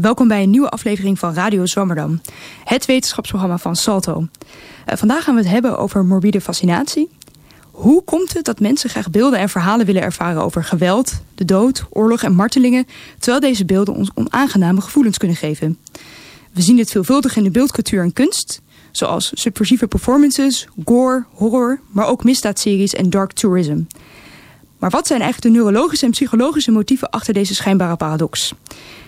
[0.00, 2.20] Welkom bij een nieuwe aflevering van Radio Zwammerdam,
[2.64, 4.20] het wetenschapsprogramma van Salto.
[4.20, 7.10] Uh, vandaag gaan we het hebben over morbide fascinatie.
[7.70, 11.84] Hoe komt het dat mensen graag beelden en verhalen willen ervaren over geweld, de dood,
[11.90, 12.86] oorlog en martelingen,
[13.18, 15.78] terwijl deze beelden ons onaangename gevoelens kunnen geven?
[16.52, 22.06] We zien dit veelvuldig in de beeldcultuur en kunst, zoals subversieve performances, gore, horror, maar
[22.06, 23.80] ook misdaadseries en dark tourism.
[24.78, 28.54] Maar wat zijn eigenlijk de neurologische en psychologische motieven achter deze schijnbare paradox?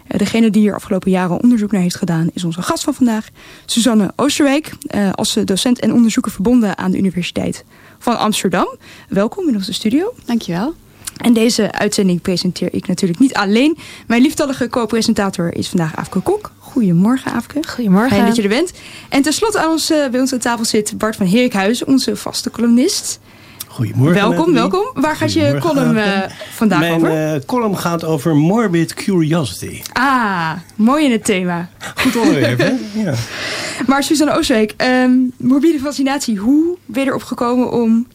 [0.07, 3.29] Eh, degene die hier afgelopen jaren onderzoek naar heeft gedaan is onze gast van vandaag,
[3.67, 7.65] Suzanne Oosterwijk, eh, als docent en onderzoeker verbonden aan de Universiteit
[7.99, 8.77] van Amsterdam.
[9.09, 10.15] Welkom in onze studio.
[10.25, 10.75] Dankjewel.
[11.17, 13.77] En deze uitzending presenteer ik natuurlijk niet alleen.
[14.07, 16.53] Mijn lieftallige co-presentator is vandaag Afke Kok.
[16.59, 17.61] Goedemorgen, Afke.
[17.69, 18.11] Goedemorgen.
[18.11, 18.73] Fijn dat je er bent.
[19.09, 22.51] En tenslotte aan ons, uh, bij ons aan tafel zit Bart van Herikhuizen, onze vaste
[22.51, 23.21] columnist.
[23.79, 24.15] Goedemorgen.
[24.15, 24.91] Welkom, welkom.
[24.95, 27.09] Waar gaat je column uh, vandaag Mijn, over?
[27.09, 29.83] Mijn uh, column gaat over morbid curiosity.
[29.93, 31.69] Ah, mooi in het thema.
[31.97, 32.73] Goed onderwerp, hè?
[33.03, 33.15] Ja.
[33.87, 36.37] Maar Suzanne Oostweek, um, morbide fascinatie.
[36.37, 38.07] Hoe ben je erop gekomen om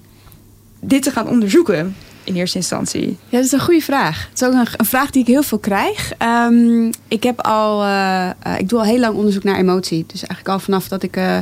[0.80, 1.95] dit te gaan onderzoeken?
[2.23, 3.17] in eerste instantie?
[3.30, 4.28] Ja, dat is een goede vraag.
[4.30, 6.11] Het is ook een, een vraag die ik heel veel krijg.
[6.50, 10.03] Um, ik, heb al, uh, uh, ik doe al heel lang onderzoek naar emotie.
[10.08, 11.38] Dus eigenlijk al vanaf dat ik uh,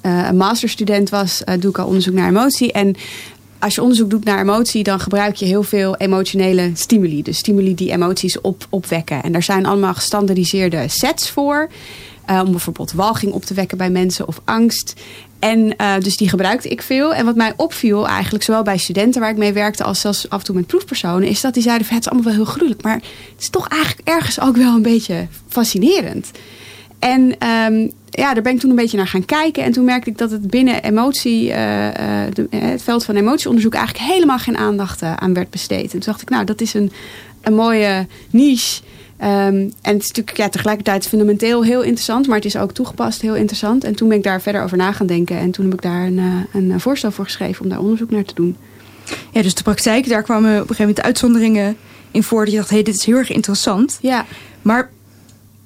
[0.00, 2.72] een masterstudent was, doe ik al onderzoek naar emotie.
[2.72, 2.94] En
[3.64, 7.22] als je onderzoek doet naar emotie, dan gebruik je heel veel emotionele stimuli.
[7.22, 9.22] Dus stimuli die emoties op, opwekken.
[9.22, 11.68] En daar zijn allemaal gestandardiseerde sets voor.
[12.30, 14.94] Uh, om bijvoorbeeld walging op te wekken bij mensen of angst.
[15.38, 17.14] En uh, dus die gebruikte ik veel.
[17.14, 19.84] En wat mij opviel eigenlijk, zowel bij studenten waar ik mee werkte...
[19.84, 21.28] als zelfs af en toe met proefpersonen...
[21.28, 22.82] is dat die zeiden het is allemaal wel heel gruwelijk...
[22.82, 26.30] maar het is toch eigenlijk ergens ook wel een beetje fascinerend.
[26.98, 29.62] En um, ja, daar ben ik toen een beetje naar gaan kijken.
[29.62, 31.56] En toen merkte ik dat het binnen emotie, uh,
[32.32, 35.84] de, het veld van emotieonderzoek eigenlijk helemaal geen aandacht aan werd besteed.
[35.84, 36.92] En toen dacht ik, nou, dat is een,
[37.40, 38.82] een mooie niche.
[39.20, 43.20] Um, en het is natuurlijk ja, tegelijkertijd fundamenteel heel interessant, maar het is ook toegepast
[43.20, 43.84] heel interessant.
[43.84, 45.38] En toen ben ik daar verder over na gaan denken.
[45.38, 48.34] En toen heb ik daar een, een voorstel voor geschreven om daar onderzoek naar te
[48.34, 48.56] doen.
[49.30, 51.76] Ja, dus de praktijk, daar kwamen op een gegeven moment uitzonderingen
[52.10, 52.44] in voor.
[52.44, 53.98] Dat je dacht, hé, hey, dit is heel erg interessant.
[54.00, 54.26] Ja.
[54.62, 54.90] Maar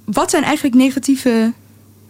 [0.04, 1.52] wat zijn eigenlijk negatieve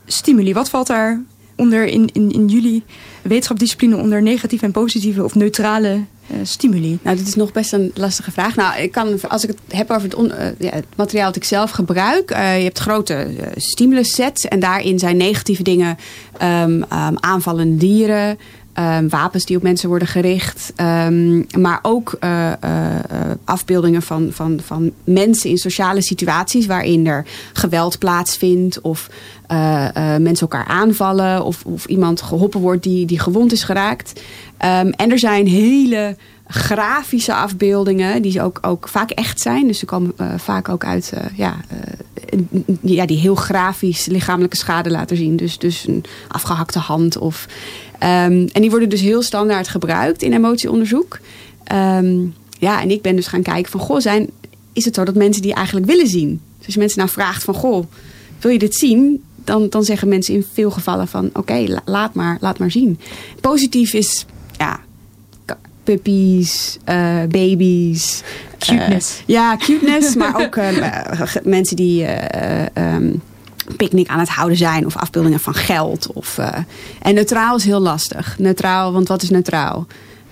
[0.08, 0.52] stimuli?
[0.52, 1.22] Wat valt daar
[1.56, 2.82] onder in, in, in jullie
[3.22, 6.98] wetenschapsdiscipline onder negatieve en positieve of neutrale uh, stimuli?
[7.02, 8.56] Nou, dit is nog best een lastige vraag.
[8.56, 11.36] Nou, ik kan, als ik het heb over het, on, uh, ja, het materiaal dat
[11.36, 12.30] ik zelf gebruik.
[12.30, 13.26] Uh, je hebt grote
[13.56, 15.98] stimulussets en daarin zijn negatieve dingen
[16.42, 16.84] um,
[17.20, 18.38] aanvallende dieren.
[18.78, 20.72] Um, wapens die op mensen worden gericht.
[20.76, 22.76] Um, maar ook uh, uh,
[23.44, 28.80] afbeeldingen van, van, van mensen in sociale situaties waarin er geweld plaatsvindt.
[28.80, 29.10] Of
[29.52, 31.44] uh, mensen elkaar aanvallen.
[31.44, 34.20] Of, of iemand geholpen wordt die, die gewond is geraakt.
[34.64, 36.16] Um, en er zijn hele
[36.48, 39.66] grafische afbeeldingen die ook, ook vaak echt zijn.
[39.66, 41.56] Dus ze komen vaak ook uit ja,
[42.80, 45.36] ja, die heel grafisch lichamelijke schade laten zien.
[45.36, 47.46] Dus, dus een afgehakte hand of...
[48.02, 51.18] Um, en die worden dus heel standaard gebruikt in emotieonderzoek.
[51.72, 54.30] Um, ja, en ik ben dus gaan kijken van, goh, zijn,
[54.72, 56.40] is het zo dat mensen die eigenlijk willen zien?
[56.56, 57.84] Dus als je mensen nou vraagt van, goh,
[58.40, 59.22] wil je dit zien?
[59.44, 62.98] Dan, dan zeggen mensen in veel gevallen van, oké, laat, maar, laat maar zien.
[63.40, 64.26] Positief is,
[65.92, 68.22] puppies, uh, baby's.
[68.58, 69.18] Cuteness.
[69.18, 72.06] Uh, ja, cuteness, maar ook uh, mensen die...
[72.74, 73.22] Um,
[73.76, 74.86] picknick aan het houden zijn.
[74.86, 76.12] Of afbeeldingen van geld.
[76.12, 76.54] Of, uh,
[77.02, 78.38] en neutraal is heel lastig.
[78.38, 79.86] Neutraal, want wat is neutraal?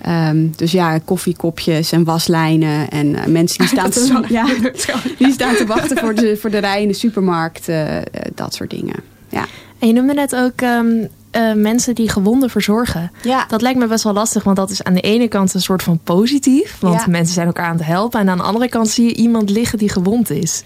[0.07, 2.89] Um, dus ja, koffiekopjes en waslijnen.
[2.89, 4.45] En uh, mensen die staan, te, ja,
[5.17, 7.69] die staan te wachten voor de, voor de rij in de supermarkt.
[7.69, 7.85] Uh,
[8.35, 8.95] dat soort dingen.
[9.29, 9.45] Ja.
[9.79, 13.11] En je noemde net ook um, uh, mensen die gewonden verzorgen.
[13.21, 13.45] Ja.
[13.47, 15.83] Dat lijkt me best wel lastig, want dat is aan de ene kant een soort
[15.83, 16.77] van positief.
[16.79, 17.07] Want ja.
[17.07, 18.19] mensen zijn elkaar aan het helpen.
[18.19, 20.63] En aan de andere kant zie je iemand liggen die gewond is.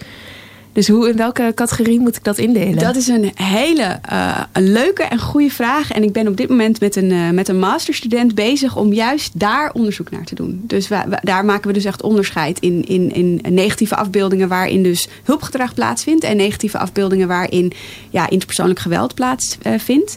[0.72, 2.78] Dus hoe, in welke categorie moet ik dat indelen?
[2.78, 5.90] Dat is een hele uh, een leuke en goede vraag.
[5.90, 9.40] En ik ben op dit moment met een, uh, met een masterstudent bezig om juist
[9.40, 10.60] daar onderzoek naar te doen.
[10.66, 15.08] Dus we, daar maken we dus echt onderscheid in, in, in negatieve afbeeldingen waarin dus
[15.24, 16.24] hulpgedrag plaatsvindt.
[16.24, 17.72] En negatieve afbeeldingen waarin
[18.10, 20.16] ja, interpersoonlijk geweld plaatsvindt.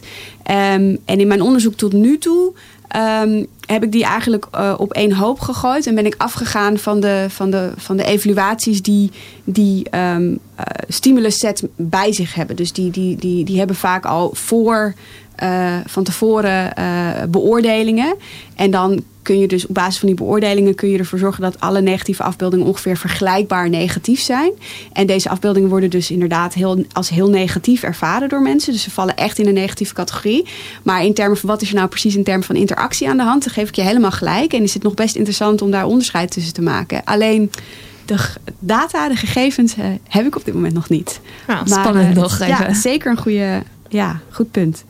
[0.50, 2.52] Um, en in mijn onderzoek tot nu toe
[3.22, 5.86] um, heb ik die eigenlijk uh, op één hoop gegooid.
[5.86, 9.10] En ben ik afgegaan van de, van de, van de evaluaties die
[9.44, 10.38] die um, uh,
[10.88, 12.56] stimulus set bij zich hebben.
[12.56, 14.94] Dus die, die, die, die hebben vaak al voor,
[15.42, 16.72] uh, van tevoren
[17.30, 18.16] beoordelingen.
[18.56, 21.60] En dan kun je dus op basis van die beoordelingen kun je ervoor zorgen dat
[21.60, 24.52] alle negatieve afbeeldingen ongeveer vergelijkbaar negatief zijn.
[24.92, 28.72] En deze afbeeldingen worden dus inderdaad heel, als heel negatief ervaren door mensen.
[28.72, 30.46] Dus ze vallen echt in een negatieve categorie.
[30.82, 33.22] Maar in termen van wat is er nou precies in termen van interactie aan de
[33.22, 34.52] hand, dan geef ik je helemaal gelijk.
[34.52, 37.04] En is het nog best interessant om daar onderscheid tussen te maken.
[37.04, 37.50] Alleen
[38.04, 38.16] de
[38.58, 41.20] data, de gegevens eh, heb ik op dit moment nog niet.
[41.46, 44.84] Nou, Maar, spannend eh, nog Ja, zeker een goede, ja, goed punt.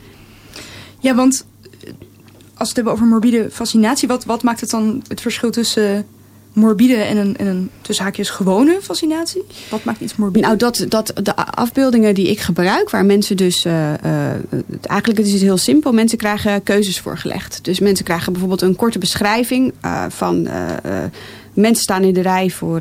[1.01, 1.45] Ja, want
[2.59, 6.07] als we het hebben over morbide fascinatie, wat, wat maakt het dan het verschil tussen
[6.53, 9.43] morbide en een, en een tussen haakjes gewone fascinatie?
[9.71, 10.47] Wat maakt iets morbide?
[10.47, 13.65] Nou, dat, dat de afbeeldingen die ik gebruik, waar mensen dus.
[13.65, 13.93] eh,
[14.49, 15.93] het- eigenlijk is het heel simpel.
[15.93, 17.65] Mensen krijgen keuzes voorgelegd.
[17.65, 20.49] Dus mensen krijgen bijvoorbeeld een korte beschrijving eh, van.
[21.53, 22.81] mensen staan in de rij voor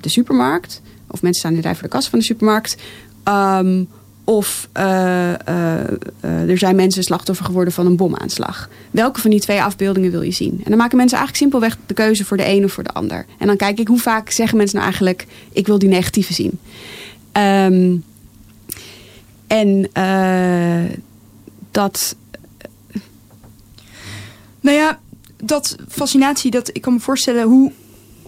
[0.00, 0.80] de supermarkt.
[1.10, 2.76] Of mensen staan in de rij voor de kassa van de supermarkt.
[3.24, 3.84] Ehm,
[4.28, 5.80] of eh, eh,
[6.20, 8.68] eh, er zijn mensen slachtoffer geworden van een bomaanslag.
[8.90, 10.60] Welke van die twee afbeeldingen wil je zien?
[10.64, 13.26] En dan maken mensen eigenlijk simpelweg de keuze voor de een of voor de ander.
[13.38, 16.58] En dan kijk ik hoe vaak zeggen mensen nou eigenlijk: ik wil die negatieve zien.
[17.32, 17.96] Ehm,
[19.46, 19.90] en
[21.70, 22.16] dat.
[24.60, 24.98] Nou ja,
[25.36, 27.72] dat fascinatie, dat, ik kan me voorstellen, hoe,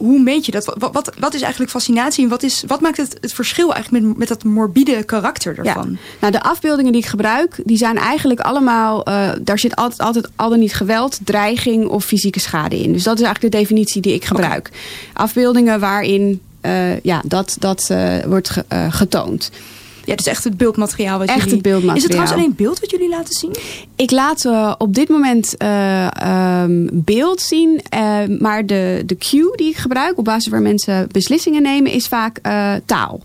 [0.01, 0.75] hoe meet je dat?
[0.79, 4.05] Wat, wat, wat is eigenlijk fascinatie en wat, is, wat maakt het, het verschil eigenlijk
[4.05, 5.99] met, met dat morbide karakter ervan?
[6.21, 9.05] Nou, de afbeeldingen die ik gebruik, die zijn eigenlijk allemaal.
[9.05, 12.93] eh, daar zit altijd, altijd al dan niet geweld, dreiging of fysieke schade in.
[12.93, 14.71] Dus dat is eigenlijk de definitie die ik gebruik.
[15.13, 19.51] Afbeeldingen waarin eh, ja, dat, dat eh, wordt ge- getoond.
[20.11, 21.53] Ja, dus echt het beeldmateriaal wat Echt jullie...
[21.53, 21.97] het beeldmateriaal.
[21.97, 23.55] Is het trouwens alleen beeld wat jullie laten zien?
[23.97, 27.81] Ik laat eh, op dit moment eh, ehm, beeld zien.
[27.89, 32.07] eh, maar de, de cue die ik gebruik, op basis waar mensen beslissingen nemen, is
[32.07, 32.39] vaak
[32.85, 33.21] taal.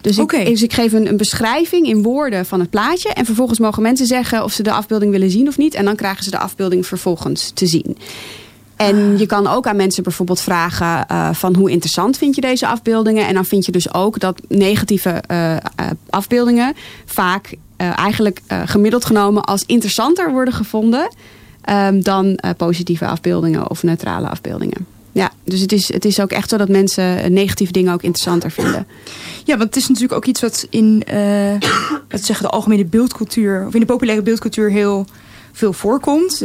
[0.00, 3.08] Dus, ik, dus ik geef een, een beschrijving in woorden van het plaatje.
[3.08, 5.74] En vervolgens mogen mensen zeggen of ze de afbeelding willen zien of niet.
[5.74, 7.96] En dan krijgen ze de afbeelding vervolgens te zien.
[8.84, 12.66] En je kan ook aan mensen bijvoorbeeld vragen eh, van hoe interessant vind je deze
[12.66, 13.26] afbeeldingen.
[13.26, 15.60] En dan vind je dus ook dat negatieve eh, eh,
[16.10, 21.14] afbeeldingen vaak eigenlijk gemiddeld genomen als interessanter worden gevonden
[21.60, 24.86] ehm, dan positieve afbeeldingen of neutrale afbeeldingen.
[25.12, 28.50] Ja, dus het is, het is ook echt zo dat mensen negatieve dingen ook interessanter
[28.50, 28.86] vinden.
[29.44, 31.58] Ja, want het is natuurlijk ook iets wat in we
[32.08, 35.06] zeggen, de algemene beeldcultuur, of in de populaire beeldcultuur heel
[35.52, 36.38] veel voorkomt.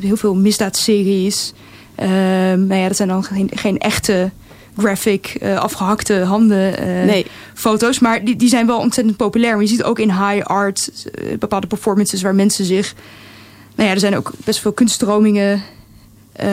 [0.00, 1.52] Heel veel misdaadseries.
[1.94, 4.30] Ehm nou ja, dat zijn dan geen, geen echte
[4.76, 7.26] graphic, eh, afgehakte handen eh, Nee.
[7.54, 7.98] foto's.
[7.98, 9.52] Maar die, die zijn wel ontzettend populair.
[9.52, 12.94] Maar je ziet ook in high art eh, bepaalde performances waar mensen zich...
[13.74, 15.62] Nou ja, er zijn ook best veel kunststromingen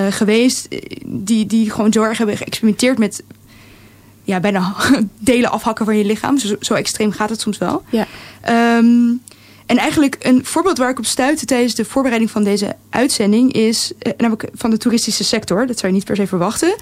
[0.09, 0.67] geweest...
[1.05, 3.23] die, die gewoon zo erg hebben geëxperimenteerd met...
[4.23, 4.75] Ja, bijna
[5.19, 6.37] delen afhakken van je lichaam.
[6.37, 7.83] Zo, zo extreem gaat het soms wel.
[7.89, 8.07] Ja.
[8.41, 9.13] Ehm,
[9.71, 13.91] en eigenlijk een voorbeeld waar ik op stuitte tijdens de voorbereiding van deze uitzending is
[13.99, 15.67] eh, namelijk van de toeristische sector.
[15.67, 16.75] Dat zou je niet per se verwachten.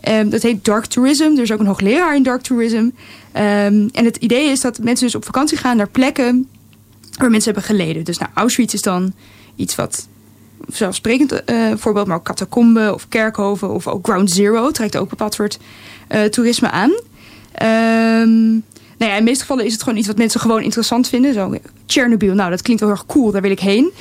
[0.00, 1.22] Ehm, dat heet dark tourism.
[1.22, 2.88] Er is ook een hoogleraar in dark tourism.
[3.32, 6.48] Ehm, en het idee is dat mensen dus op vakantie gaan naar plekken
[7.18, 8.04] waar mensen hebben geleden.
[8.04, 9.12] Dus nou, Auschwitz is dan
[9.56, 10.08] iets wat
[10.68, 15.08] zelfsprekend eh, voorbeeld, maar ook catacomben of kerkhoven of ook Ground Zero trekt ook een
[15.08, 15.58] bepaald soort
[16.08, 16.92] eh, toerisme aan.
[17.52, 18.58] Ehm,
[19.00, 21.34] nou ja, in de meeste gevallen is het gewoon iets wat mensen gewoon interessant vinden.
[21.34, 21.54] Zo,
[21.86, 23.92] Chernobyl, nou dat klinkt wel heel erg cool, daar wil ik heen.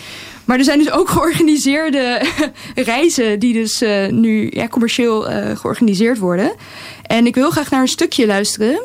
[0.46, 2.26] Maar er zijn dus ook georganiseerde
[2.76, 6.54] reizen die dus eh, nu ja, commercieel eh, georganiseerd worden.
[7.02, 8.82] En ik wil graag naar een stukje luisteren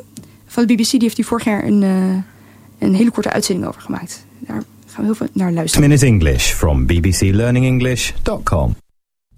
[0.46, 0.90] van de BBC.
[0.90, 4.26] Die heeft hier vorig jaar een, eh, een hele korte uitzending over gemaakt.
[4.38, 5.88] Daar gaan we heel veel naar luisteren.
[5.88, 8.76] Minute English from bbclearningenglish.com.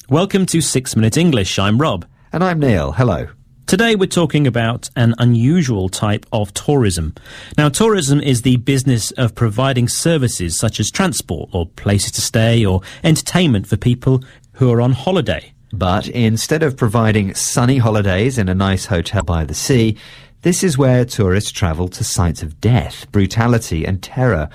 [0.06, 1.58] Welcome to Six Minute English.
[1.58, 2.02] I'm Rob.
[2.30, 2.94] And I'm Neil.
[2.94, 3.26] Hello.
[3.66, 7.16] Today we're talking about an unusual type of tourism.
[7.58, 12.64] Now, tourism is the business of providing services such as transport or places to stay
[12.64, 15.52] or entertainment for people who are on holiday.
[15.72, 19.96] But instead of providing sunny holidays in a nice hotel by the sea,
[20.42, 24.48] this is where tourists travel to sites of death, brutality, and terror.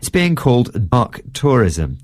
[0.00, 1.96] It's being called dark tourism.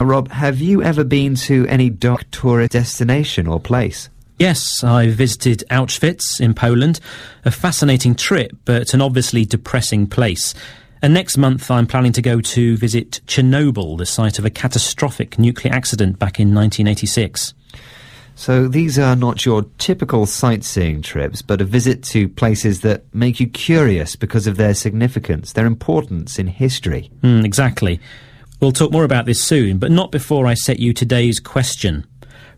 [0.00, 4.10] Rob, have you ever been to any dark tourist destination or place?
[4.38, 6.98] Yes, I visited Auschwitz in Poland,
[7.44, 10.54] a fascinating trip, but an obviously depressing place.
[11.02, 15.38] And next month I'm planning to go to visit Chernobyl, the site of a catastrophic
[15.38, 17.54] nuclear accident back in 1986.
[18.34, 23.38] So these are not your typical sightseeing trips, but a visit to places that make
[23.38, 27.10] you curious because of their significance, their importance in history.
[27.20, 28.00] Hmm, exactly.
[28.60, 32.06] We'll talk more about this soon, but not before I set you today's question.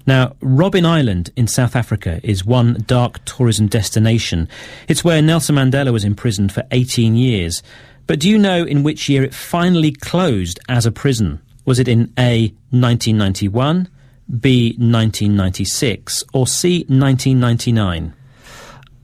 [0.06, 4.48] Now, Robin Island in South Africa is one dark tourism destination.
[4.86, 7.62] It's where Nelson Mandela was imprisoned for 18 years.
[8.06, 11.40] But do you know in which year it finally closed as a prison?
[11.64, 13.88] Was it in A, 1991,
[14.40, 18.14] B, 1996, or C, 1999?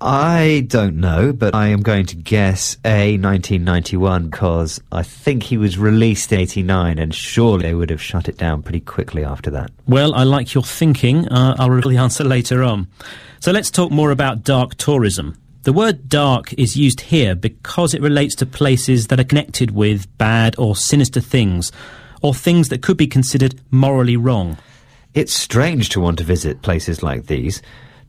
[0.04, 5.56] I don't know, but I am going to guess A 1991 because I think he
[5.56, 9.49] was released in 89 and surely they would have shut it down pretty quickly after
[9.52, 9.71] that.
[9.87, 11.28] Well, I like your thinking.
[11.28, 12.88] Uh, I'll reveal the answer later on.
[13.38, 15.38] So let's talk more about dark tourism.
[15.62, 20.06] The word dark is used here because it relates to places that are connected with
[20.18, 21.71] bad or sinister things,
[22.23, 24.59] or things that could be considered morally wrong.
[25.14, 27.62] It's strange to want to visit places like these.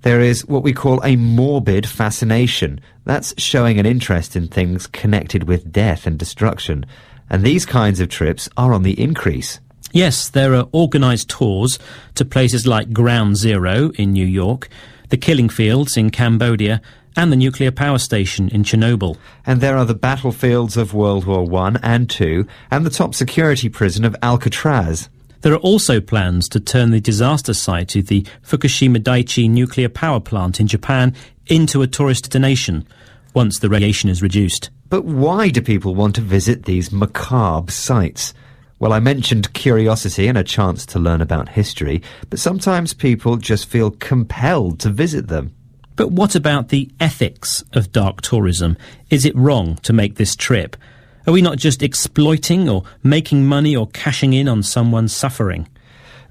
[0.04, 2.82] There is what we call a morbid fascination.
[3.06, 6.86] That's showing an interest in things connected with death and destruction.
[7.30, 9.62] And these kinds of trips are on the increase.
[9.94, 11.80] Yes, there are organised tours
[12.16, 14.68] to places like Ground Zero in New York,
[15.08, 16.82] the Killing Fields in Cambodia,
[17.16, 19.18] and the nuclear power station in Chernobyl.
[19.46, 23.70] And there are the battlefields of World War One and Two, and the top security
[23.70, 25.08] prison of Alcatraz.
[25.44, 30.22] There are also plans to turn the disaster site of the Fukushima Daiichi nuclear power
[30.22, 31.14] plant in Japan
[31.48, 32.88] into a tourist destination
[33.34, 34.70] once the radiation is reduced.
[34.88, 38.34] But why do people want to visit these macabre sites?
[38.80, 43.68] Well, I mentioned curiosity and a chance to learn about history, but sometimes people just
[43.68, 45.54] feel compelled to visit them.
[45.98, 48.78] But what about the ethics of dark tourism?
[49.10, 50.78] Is it wrong to make this trip?
[51.26, 55.70] Are we not just exploiting or making money or cashing in on someone's suffering?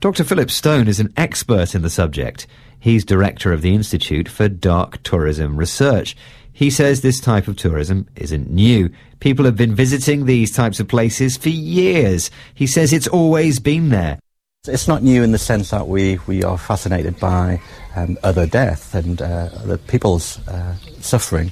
[0.01, 0.23] Dr.
[0.23, 2.47] Philip Stone is an expert in the subject.
[2.79, 6.15] He's director of the Institute for Dark Tourism Research.
[6.53, 8.91] He says this type of tourism isn't new.
[9.21, 12.31] People have been visiting these types of places for years.
[12.55, 14.19] He says it's always been there.
[14.67, 17.61] It's not new in the sense that we, we are fascinated by
[17.97, 21.51] um, other death and uh, other people's uh, suffering,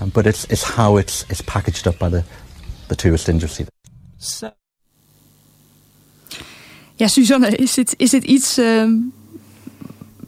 [0.00, 2.24] um, but it's, it's how it's, it's packaged up by the,
[2.86, 3.66] the tourist industry.
[4.18, 4.50] So
[6.98, 8.92] Ja, Suzanne, is dit, is dit iets ehm,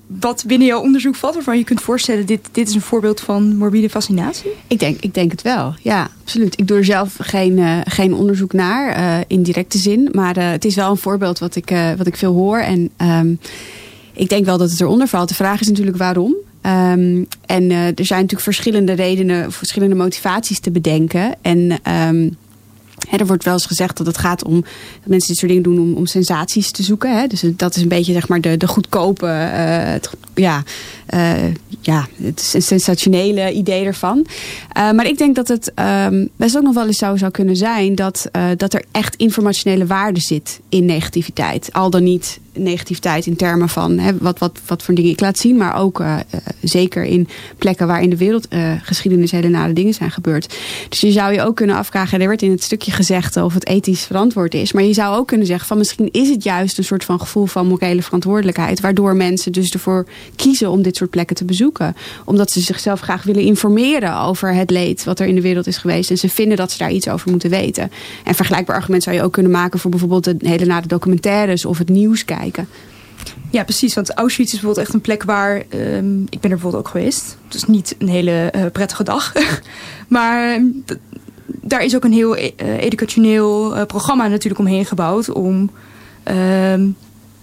[0.06, 3.56] wat binnen jouw onderzoek valt, waarvan je kunt voorstellen, dit, dit is een voorbeeld van
[3.56, 4.50] morbide fascinatie?
[4.66, 6.58] Ik denk, ik denk het wel, ja, absoluut.
[6.58, 10.08] Ik doe er zelf geen, eh, geen onderzoek naar, eh, in directe zin.
[10.12, 12.58] Maar eh, het is wel een voorbeeld wat ik, eh, wat ik veel hoor.
[12.58, 13.34] En ehm,
[14.12, 15.28] ik denk wel dat het eronder valt.
[15.28, 16.36] De vraag is natuurlijk waarom.
[16.60, 21.34] Ehm, en eh, er zijn natuurlijk verschillende redenen, verschillende motivaties te bedenken.
[21.42, 22.28] En ehm,
[23.10, 25.78] er wordt wel eens gezegd dat het gaat om dat mensen dit soort dingen doen
[25.78, 27.28] om, om sensaties te zoeken.
[27.28, 30.62] Dus dat is een beetje zeg maar de, de goedkope, eh, het, ja,
[31.06, 34.26] eh, ja, het sensationele idee ervan.
[34.72, 37.56] Eh, maar ik denk dat het ehm, best ook nog wel eens zo zou kunnen
[37.56, 41.72] zijn dat, dat er echt informationele waarde zit in negativiteit.
[41.72, 45.38] Al dan niet negativiteit in termen van hè, wat, wat, wat voor dingen ik laat
[45.38, 49.94] zien, maar ook eh, eh, zeker in plekken waar in de wereldgeschiedenis hele nare dingen
[49.94, 50.56] zijn gebeurd.
[50.88, 53.66] Dus je zou je ook kunnen afvragen, er werd in het stukje gezegd of het
[53.66, 56.84] ethisch verantwoord is, maar je zou ook kunnen zeggen van misschien is het juist een
[56.84, 61.36] soort van gevoel van morele verantwoordelijkheid, waardoor mensen dus ervoor kiezen om dit soort plekken
[61.36, 61.96] te bezoeken.
[62.24, 65.76] Omdat ze zichzelf graag willen informeren over het leed wat er in de wereld is
[65.76, 66.10] geweest.
[66.10, 67.90] En ze vinden dat ze daar iets over moeten weten.
[68.24, 71.78] En vergelijkbaar argument zou je ook kunnen maken voor bijvoorbeeld de hele nare documentaires of
[71.78, 72.47] het nieuws kijken.
[73.50, 73.94] Ja, precies.
[73.94, 75.64] Want Auschwitz is bijvoorbeeld echt een plek waar...
[75.68, 77.36] ehm, ik ben er bijvoorbeeld ook geweest.
[77.44, 79.32] Het is niet een hele eh, prettige dag.
[80.08, 80.64] maar ehm,
[81.46, 85.30] daar is ook een heel eh, educationeel eh, programma natuurlijk omheen gebouwd...
[85.30, 85.70] om
[86.22, 86.88] ehm,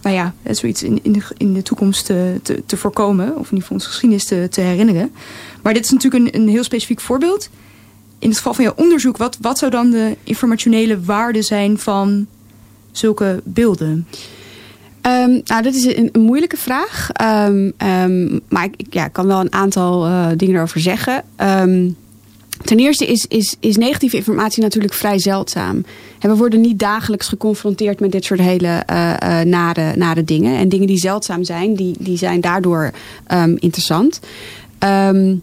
[0.01, 0.99] nou ja, zoiets in,
[1.37, 3.27] in, de, toekomst te, te, te voorkomen.
[3.27, 5.11] Of in ieder geval onze geschiedenis te, te herinneren.
[5.61, 7.49] Maar dit is natuurlijk een, een heel specifiek voorbeeld.
[8.19, 9.17] In het geval van jouw onderzoek...
[9.17, 12.27] wat, wat zou dan de informationele waarde zijn van
[12.91, 14.07] zulke beelden?
[15.05, 17.09] Ehm, nou, dat is een, moeilijke vraag.
[17.13, 21.23] Ehm, ehm, maar ik, ja, kan wel een aantal eh, dingen erover zeggen.
[22.63, 25.85] Ten eerste is, is, is negatieve informatie natuurlijk vrij zeldzaam.
[26.19, 30.57] En we worden niet dagelijks geconfronteerd met dit soort hele eh, nare, nare dingen.
[30.57, 32.91] En dingen die zeldzaam zijn, die, die zijn daardoor
[33.59, 34.19] interessant.
[34.79, 35.35] Ehm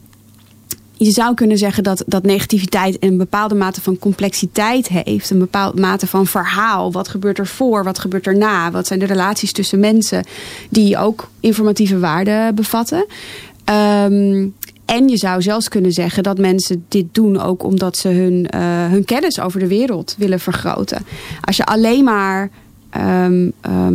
[1.04, 5.30] je zou kunnen zeggen dat, dat negativiteit een bepaalde mate van complexiteit heeft.
[5.30, 6.92] Een bepaalde mate van verhaal.
[6.92, 7.84] Wat gebeurt er voor?
[7.84, 8.70] Wat gebeurt er na?
[8.70, 10.24] Wat zijn de relaties tussen mensen
[10.68, 13.06] die ook informatieve waarde bevatten?
[13.64, 14.46] Ehm,
[14.84, 18.60] en je zou zelfs kunnen zeggen dat mensen dit doen ook omdat ze hun, eh,
[18.90, 21.04] hun kennis over de wereld willen vergroten.
[21.40, 22.50] Als je alleen maar
[22.92, 23.94] ehm, ehm,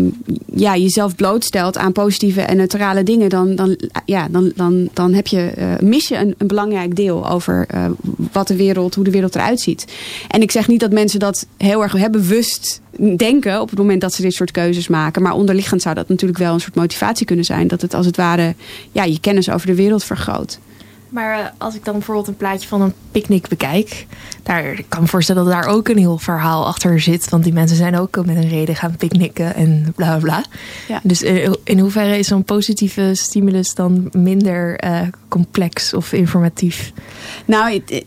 [0.54, 5.27] ja, jezelf blootstelt aan positieve en neutrale dingen, dan, dan, ja, dan, dan, dan heb
[5.27, 7.86] je, eh, mis je een, een belangrijk deel over eh,
[8.32, 9.86] wat de wereld, hoe de wereld eruit ziet.
[10.27, 12.82] En ik zeg niet dat mensen dat heel erg bewust
[13.18, 15.22] denken op het moment dat ze dit soort keuzes maken.
[15.22, 17.68] Maar onderliggend zou dat natuurlijk wel een soort motivatie kunnen zijn.
[17.68, 18.56] Dat het als het ware
[18.92, 20.60] ja, je kennis over de wereld vergroot.
[21.10, 24.06] Maar eh, als ik dan bijvoorbeeld een plaatje van een picknick bekijk,
[24.44, 27.30] daar ik kan me voorstellen dat daar ook een heel verhaal achter zit.
[27.30, 30.44] Want die mensen zijn ook met een reden gaan picknicken en bla bla bla.
[30.88, 31.00] Ja.
[31.04, 36.92] Dus eh, in hoeverre is zo'n positieve stimulus dan minder eh, complex of informatief?
[37.46, 38.06] Nou, het, het-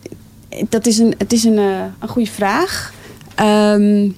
[0.70, 1.58] dat is een, het is een,
[1.98, 2.92] een goede vraag.
[3.34, 4.08] Ehm,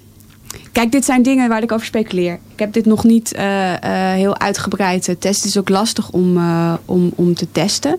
[0.72, 2.38] kijk, dit zijn dingen waar ik over speculeer.
[2.52, 3.36] Ik heb dit nog niet
[4.16, 5.40] heel uitgebreid getest.
[5.40, 6.36] Het is ook lastig om,
[6.84, 7.98] om, om te testen.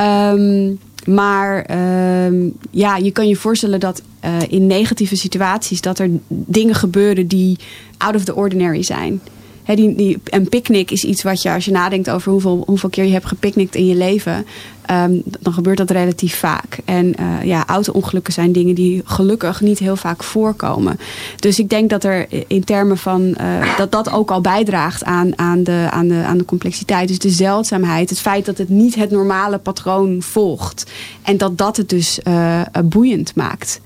[0.00, 0.74] Ehm,
[1.06, 5.80] maar ehm, ja, je kan je voorstellen dat eh, in negatieve situaties...
[5.80, 7.58] dat er dingen gebeuren die
[7.96, 9.20] out of the ordinary zijn.
[9.64, 12.88] Hè, die, die, een picknick is iets wat je, als je nadenkt over hoeveel, hoeveel
[12.88, 14.46] keer je hebt gepicnict in je leven,
[14.86, 16.78] ehm, dan gebeurt dat relatief vaak.
[16.84, 20.98] En eh, ja, auto-ongelukken zijn dingen die gelukkig niet heel vaak voorkomen.
[21.36, 25.38] Dus ik denk dat er in termen van eh, dat dat ook al bijdraagt aan,
[25.38, 27.08] aan, de, aan, de, aan de complexiteit.
[27.08, 30.90] Dus de zeldzaamheid, het feit dat het niet het normale patroon volgt.
[31.22, 33.80] En dat dat het dus eh, boeiend maakt.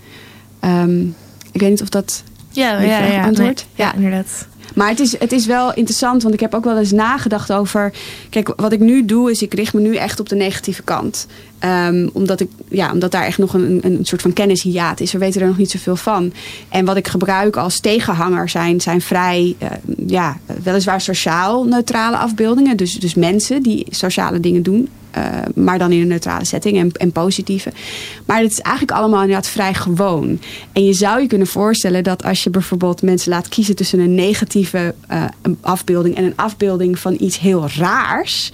[0.60, 1.00] Ehm,
[1.52, 3.66] ik weet niet of dat Ja, Heb je vraag beantwoord?
[3.76, 4.46] Nee, ja, inderdaad.
[4.74, 7.92] Maar het is, het is wel interessant, want ik heb ook wel eens nagedacht over.
[8.30, 11.26] Kijk, wat ik nu doe, is ik richt me nu echt op de negatieve kant.
[11.58, 15.12] Ehm, omdat, ik, ja, omdat daar echt nog een, een soort van kennishiaat is.
[15.12, 16.32] We weten er nog niet zoveel van.
[16.68, 19.70] En wat ik gebruik als tegenhanger zijn, zijn vrij, eh,
[20.06, 22.76] ja, weliswaar sociaal neutrale afbeeldingen.
[22.76, 24.88] Dus, dus mensen die sociale dingen doen.
[25.14, 27.72] Eh, maar dan in een neutrale setting en, en positieve.
[28.26, 30.40] Maar het is eigenlijk allemaal inderdaad vrij gewoon.
[30.72, 34.14] En je zou je kunnen voorstellen dat als je bijvoorbeeld mensen laat kiezen tussen een
[34.14, 35.24] negatieve eh,
[35.60, 38.52] afbeelding en een afbeelding van iets heel raars.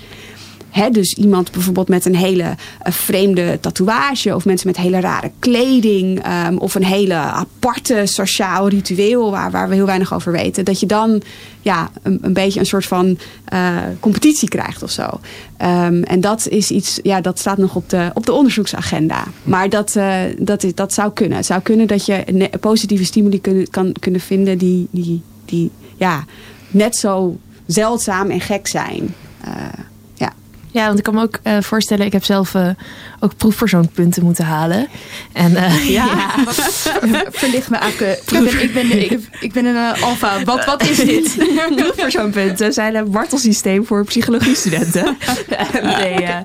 [0.90, 6.22] Dus iemand bijvoorbeeld met een hele eh, vreemde tatoeage, of mensen met hele rare kleding,
[6.22, 10.64] ehm, of een hele aparte sociaal ritueel waar, waar we heel weinig over weten.
[10.64, 11.22] Dat je dan
[11.60, 15.20] ja, een, een beetje een soort van eh, competitie krijgt of zo.
[15.56, 19.24] Ehm, en dat is iets, ja, dat staat nog op de, op de onderzoeksagenda.
[19.42, 21.36] Maar dat, eh, dat, is, dat zou kunnen.
[21.36, 26.24] Het zou kunnen dat je positieve stimuli kunnen, kan, kunnen vinden die, die, die ja,
[26.70, 29.14] net zo zeldzaam en gek zijn.
[30.72, 30.80] Ja.
[30.80, 32.68] Ja, want ik kan me ook eh, voorstellen, ik heb zelf eh,
[33.21, 34.88] ook proefpersoonpunten moeten halen.
[35.32, 36.30] En eh, ja.
[37.30, 38.18] Verlicht me, Ake.
[38.26, 40.45] Ik ben, ik ben, ik, ik ben een uh, alfa.
[40.45, 41.36] Wat, wat is dit?
[41.76, 45.16] proefpersoonpunten zijn een martelsysteem voor psychologiestudenten.
[45.82, 46.36] nee, eh,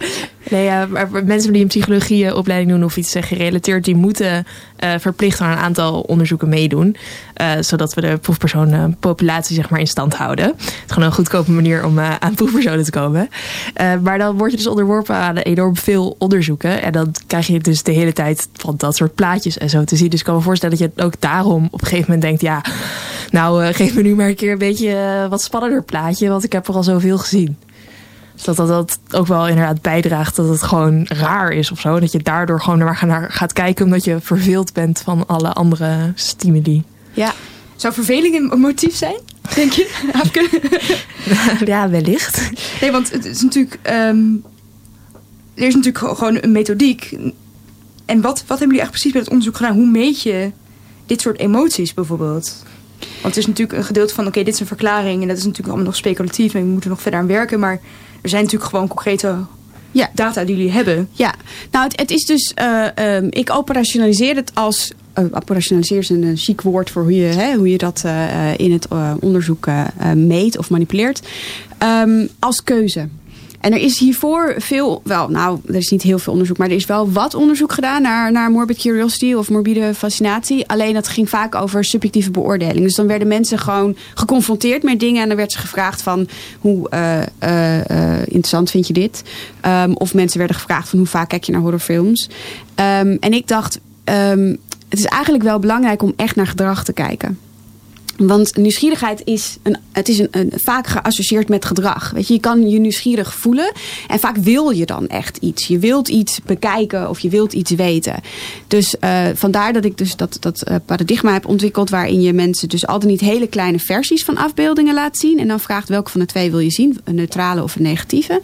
[0.49, 5.51] nee maar mensen die een psychologieopleiding doen of iets gerelateerd, die moeten eh, verplicht aan
[5.51, 6.95] een aantal onderzoeken meedoen.
[7.33, 10.45] eh, zodat we de proefpersonenpopulatie zeg maar in stand houden.
[10.45, 13.29] Het is gewoon een goedkope manier om eh, aan proefpersonen te komen.
[14.01, 16.81] Maar dan word je dus onderworpen aan enorm veel onderzoeken.
[16.81, 19.95] En dan krijg je dus de hele tijd van dat soort plaatjes en zo te
[19.95, 20.09] zien.
[20.09, 22.41] Dus ik kan me voorstellen dat je ook daarom op een gegeven moment denkt...
[22.41, 22.63] ja,
[23.31, 26.29] nou geef me nu maar een keer een beetje wat spannender plaatje...
[26.29, 27.57] want ik heb er al zoveel gezien.
[28.35, 31.99] Dus dat, dat dat ook wel inderdaad bijdraagt dat het gewoon raar is of zo.
[31.99, 33.85] Dat je daardoor gewoon naar naar gaat kijken...
[33.85, 36.83] omdat je verveeld bent van alle andere stimuli.
[37.13, 37.33] Ja.
[37.75, 39.19] Zou verveling een motief zijn?
[39.55, 39.89] Denk je?
[41.65, 42.49] Ja, wellicht.
[42.81, 43.79] Nee, want het is natuurlijk...
[43.81, 44.23] ehm,
[45.53, 47.17] er is natuurlijk gewoon- gewoon een methodiek.
[48.05, 49.75] En wat, wat hebben jullie echt precies bij het onderzoek gedaan?
[49.75, 50.51] Hoe meet je
[51.05, 52.63] dit soort emoties bijvoorbeeld?
[52.99, 54.27] Want het is natuurlijk een gedeelte van...
[54.27, 56.53] Oké, dit is een verklaring en dat is natuurlijk allemaal nog speculatief...
[56.53, 57.59] en we moeten nog verder aan werken.
[57.59, 57.79] Maar
[58.25, 59.35] er zijn natuurlijk gewoon concrete
[59.91, 60.09] Ja.
[60.13, 61.09] data die jullie hebben.
[61.11, 61.33] Ja,
[61.71, 66.23] nou het, het is dus, eh, ehm, ik operationaliseer het als, eh, operationaliseer is een
[66.23, 68.03] eh, chic woord voor hoe je, hè, hoe je dat
[68.57, 68.87] in het
[69.19, 69.67] onderzoek
[70.15, 71.27] meet of manipuleert,
[71.77, 73.07] Ehm, als keuze.
[73.65, 76.75] En er is hiervoor veel, wel, nou, er is niet heel veel onderzoek, maar er
[76.75, 80.67] is wel wat onderzoek gedaan naar, naar morbid curiosity of morbide fascinatie.
[80.67, 82.83] Alleen dat ging vaak over subjectieve beoordeling.
[82.83, 86.27] Dus dan werden mensen gewoon geconfronteerd met dingen en dan werd ze gevraagd van
[86.59, 89.23] hoe eh, eh, eh, interessant vind je dit?
[89.61, 92.29] Ehm, of mensen werden gevraagd van hoe vaak kijk je naar horrorfilms?
[92.75, 94.55] Ehm, en ik dacht, ehm,
[94.89, 97.39] het is eigenlijk wel belangrijk om echt naar gedrag te kijken.
[98.17, 102.11] Want nieuwsgierigheid is, een, het is een, vaak geassocieerd met gedrag.
[102.11, 103.71] Weet je, je kan je nieuwsgierig voelen.
[104.07, 105.67] En vaak wil je dan echt iets.
[105.67, 108.15] Je wilt iets bekijken of je wilt iets weten.
[108.67, 111.89] Dus uh, vandaar dat ik dus dat, dat uh, paradigma heb ontwikkeld.
[111.89, 115.39] Waarin je mensen dus altijd niet hele kleine versies van afbeeldingen laat zien.
[115.39, 116.99] En dan vraagt welke van de twee wil je zien.
[117.03, 118.41] Een neutrale of een negatieve.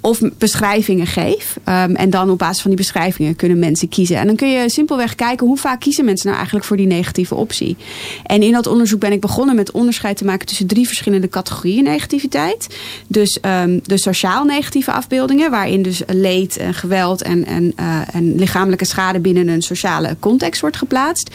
[0.00, 1.56] Of beschrijvingen geef.
[1.68, 4.16] Um, en dan op basis van die beschrijvingen kunnen mensen kiezen.
[4.16, 7.34] En dan kun je simpelweg kijken hoe vaak kiezen mensen nou eigenlijk voor die negatieve
[7.34, 7.76] optie.
[8.24, 11.84] En in dat onderzoek ben ik begonnen met onderscheid te maken tussen drie verschillende categorieën
[11.84, 12.66] negativiteit.
[13.06, 18.34] Dus um, de sociaal negatieve afbeeldingen, waarin dus leed, en geweld en, en, uh, en
[18.34, 21.30] lichamelijke schade binnen een sociale context wordt geplaatst.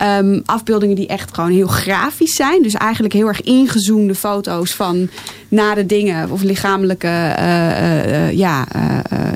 [0.00, 2.62] Ehm, afbeeldingen die echt gewoon heel grafisch zijn.
[2.62, 5.08] Dus eigenlijk heel erg ingezoomde foto's van
[5.48, 8.66] nare dingen of lichamelijke eh, ja,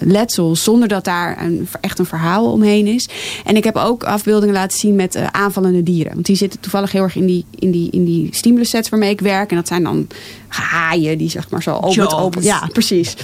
[0.01, 0.63] letsels.
[0.63, 3.09] Zonder dat daar een, echt een verhaal omheen is.
[3.45, 6.13] En ik heb ook afbeeldingen laten zien met aanvallende dieren.
[6.13, 9.11] Want die zitten toevallig heel erg in die, in die, in die stimulus sets waarmee
[9.11, 9.51] ik werk.
[9.51, 10.07] En dat zijn dan
[10.49, 12.43] haaien die zeg maar zo open, open.
[12.43, 13.17] Ja, precies.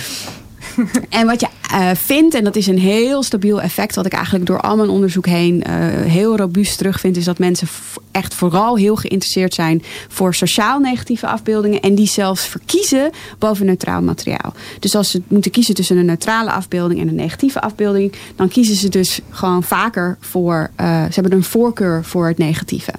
[1.09, 4.47] En wat je eh, vindt, en dat is een heel stabiel effect, wat ik eigenlijk
[4.47, 7.69] door al mijn onderzoek heen eh, heel robuust terugvind, is dat mensen
[8.11, 14.03] echt vooral heel geïnteresseerd zijn voor sociaal negatieve afbeeldingen en die zelfs verkiezen boven neutraal
[14.03, 14.55] materiaal.
[14.79, 18.77] Dus als ze moeten kiezen tussen een neutrale afbeelding en een negatieve afbeelding, dan kiezen
[18.77, 22.93] ze dus gewoon vaker voor, eh, ze hebben een voorkeur voor het negatieve.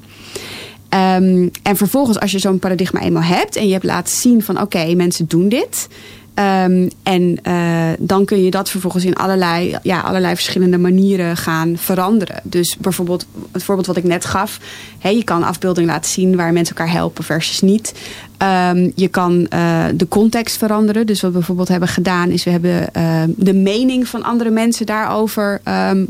[0.89, 4.61] Ehm, en vervolgens, als je zo'n paradigma eenmaal hebt en je hebt laten zien van
[4.61, 5.87] oké, mensen doen dit.
[6.33, 11.77] Ehm, en eh, dan kun je dat vervolgens in allerlei, ja, allerlei verschillende manieren gaan
[11.77, 12.39] veranderen.
[12.43, 14.59] Dus bijvoorbeeld het voorbeeld wat ik net gaf.
[14.99, 17.93] Je kan afbeeldingen laten zien waar mensen elkaar helpen versus niet.
[18.37, 21.05] Ehm, je kan eh, de context veranderen.
[21.05, 24.85] Dus wat we bijvoorbeeld hebben gedaan is we hebben ehm, de mening van andere mensen
[24.85, 25.61] daarover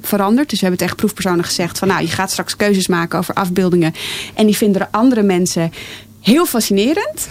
[0.01, 0.49] veranderd.
[0.49, 3.93] Dus we hebben tegen proefpersonen gezegd van nou je gaat straks keuzes maken over afbeeldingen.
[4.34, 5.71] En die vinden andere mensen
[6.19, 7.27] heel fascinerend.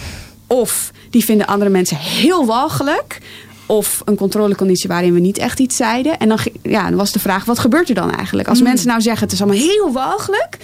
[0.46, 3.18] Of die vinden andere mensen heel walgelijk.
[3.66, 6.18] Of een controleconditie waarin we niet echt iets zeiden.
[6.18, 8.49] En dan, ja, dan was de vraag, wat gebeurt er dan eigenlijk?
[8.49, 10.57] Als mensen nou zeggen, het is allemaal heel walgelijk.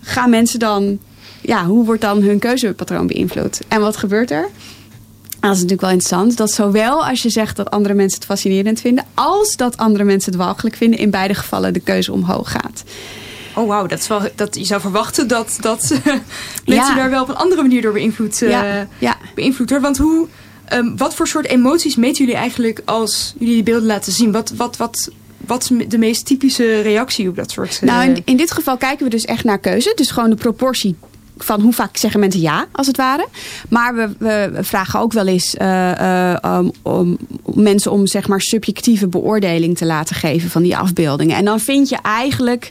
[0.00, 0.98] Gaan mensen dan...
[1.40, 3.60] Ja, hoe wordt dan hun keuzepatroon beïnvloed?
[3.68, 4.48] En wat gebeurt er?
[5.40, 6.36] Dat is natuurlijk wel interessant.
[6.36, 9.04] Dat zowel als je zegt dat andere mensen het fascinerend vinden...
[9.14, 10.98] als dat andere mensen het walgelijk vinden...
[10.98, 12.84] in beide gevallen de keuze omhoog gaat.
[13.54, 16.00] Oh wauw, dat is wel, dat, je zou verwachten dat, dat
[16.66, 18.50] mensen daar wel op een andere manier door beïnvloed, eh,
[19.34, 19.86] beïnvloed worden.
[19.86, 20.28] Want hoe,
[20.64, 24.32] ehm, wat voor soort emoties meten jullie eigenlijk als jullie die beelden laten zien?
[24.32, 25.10] Wat, wat, wat,
[25.46, 27.78] wat is de meest typische reactie op dat soort...
[27.82, 29.92] eh, Nou, in, in dit geval kijken we dus echt naar keuze.
[29.94, 30.96] Dus gewoon de proportie
[31.38, 33.26] van hoe vaak zeggen mensen ja, als het ware.
[33.68, 37.18] Maar we, we vragen ook wel eens eh, om
[37.54, 41.36] mensen om zeg maar subjectieve beoordeling te laten geven van die afbeeldingen.
[41.36, 42.70] En dan vind je eigenlijk,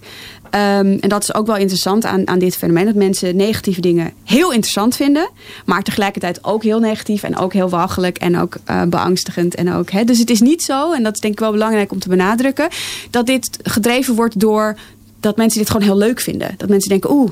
[0.54, 4.12] ehm, en dat is ook wel interessant aan, aan dit fenomeen, dat mensen negatieve dingen
[4.24, 5.30] heel interessant vinden,
[5.66, 9.56] maar tegelijkertijd ook heel negatief en ook heel walgelijk en ook eh, beangstigend.
[9.56, 10.04] En ook, hè.
[10.04, 12.68] Dus het is niet zo, en dat is denk ik wel belangrijk om te benadrukken,
[13.10, 14.76] dat dit gedreven wordt door
[15.20, 16.54] dat mensen dit gewoon heel leuk vinden.
[16.58, 17.32] Dat mensen denken, oeh,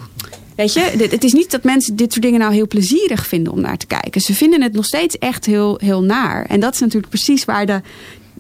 [0.56, 0.80] weet je,
[1.10, 3.86] het is niet dat mensen dit soort dingen nou heel plezierig vinden om naar te
[3.86, 4.22] kijken.
[4.22, 6.46] Ze vinden het nog steeds echt heel, heel naar.
[6.46, 7.82] En dat is natuurlijk precies waar de,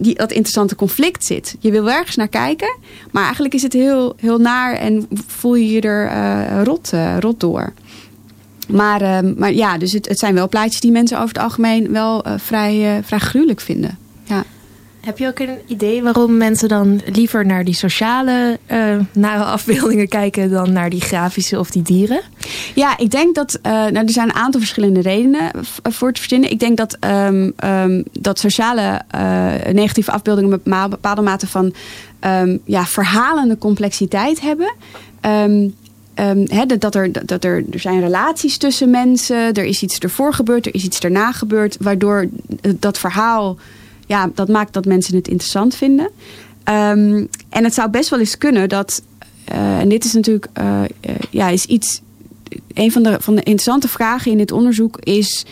[0.02, 1.56] die, dat interessante conflict zit.
[1.60, 2.78] Je wil ergens naar kijken,
[3.12, 7.18] maar eigenlijk is het heel, heel naar en voel je je er eh, rot, eh,
[7.20, 7.74] rot door.
[8.68, 11.92] Maar, eh, maar ja, dus het, het zijn wel plaatjes die mensen over het algemeen
[11.92, 13.98] wel vrij, vrij gruwelijk vinden.
[14.24, 14.44] Ja.
[15.02, 20.08] Heb je ook een idee waarom mensen dan liever naar die sociale eh, nare afbeeldingen
[20.08, 22.22] kijken dan naar die grafische of die dieren?
[22.76, 23.60] Ja, ik denk dat.
[23.62, 26.52] eh, nou, er zijn een aantal verschillende redenen v- voor te verzinnen.
[26.52, 31.74] Ik denk dat, ehm, ehm, dat sociale eh, negatieve afbeeldingen bepa- bepaalde mate van
[32.20, 34.74] ehm, ja, verhalende complexiteit hebben.
[36.80, 40.74] Dat- er, dat er, er zijn relaties tussen mensen, er is iets ervoor gebeurd, er
[40.76, 42.28] is iets erna gebeurd, waardoor
[42.62, 43.58] eh, dat verhaal,
[44.12, 46.10] ja, dat maakt dat mensen het interessant vinden.
[46.64, 49.02] Ehm, en het zou best wel eens kunnen dat,
[49.44, 50.90] eh, en dit is natuurlijk eh, eh,
[51.30, 52.02] ja, is iets
[52.74, 55.46] een van de, van de interessante vragen in dit onderzoek is: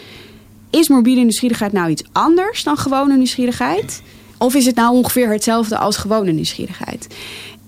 [0.69, 4.01] is morbide nieuwsgierigheid nou iets anders dan gewone nieuwsgierigheid?
[4.37, 7.07] Of is het nou ongeveer hetzelfde als gewone nieuwsgierigheid?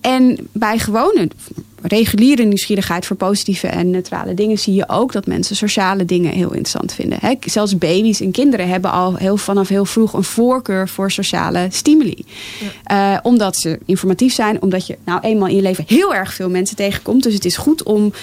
[0.02, 1.30] En bij gewone,
[1.82, 6.50] reguliere nieuwsgierigheid voor positieve en neutrale dingen zie je ook dat mensen sociale dingen heel
[6.50, 7.18] interessant vinden.
[7.22, 11.68] Hè, zelfs baby's en kinderen hebben al heel, vanaf heel vroeg een voorkeur voor sociale
[11.72, 12.26] stimuli.
[12.84, 16.50] Eh, omdat ze informatief zijn, omdat je nou eenmaal in je leven heel erg veel
[16.50, 17.24] mensen tegenkomt.
[17.24, 18.14] Dus het is goed om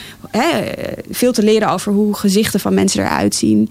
[1.11, 3.71] veel te leren over hoe gezichten van mensen eruit zien.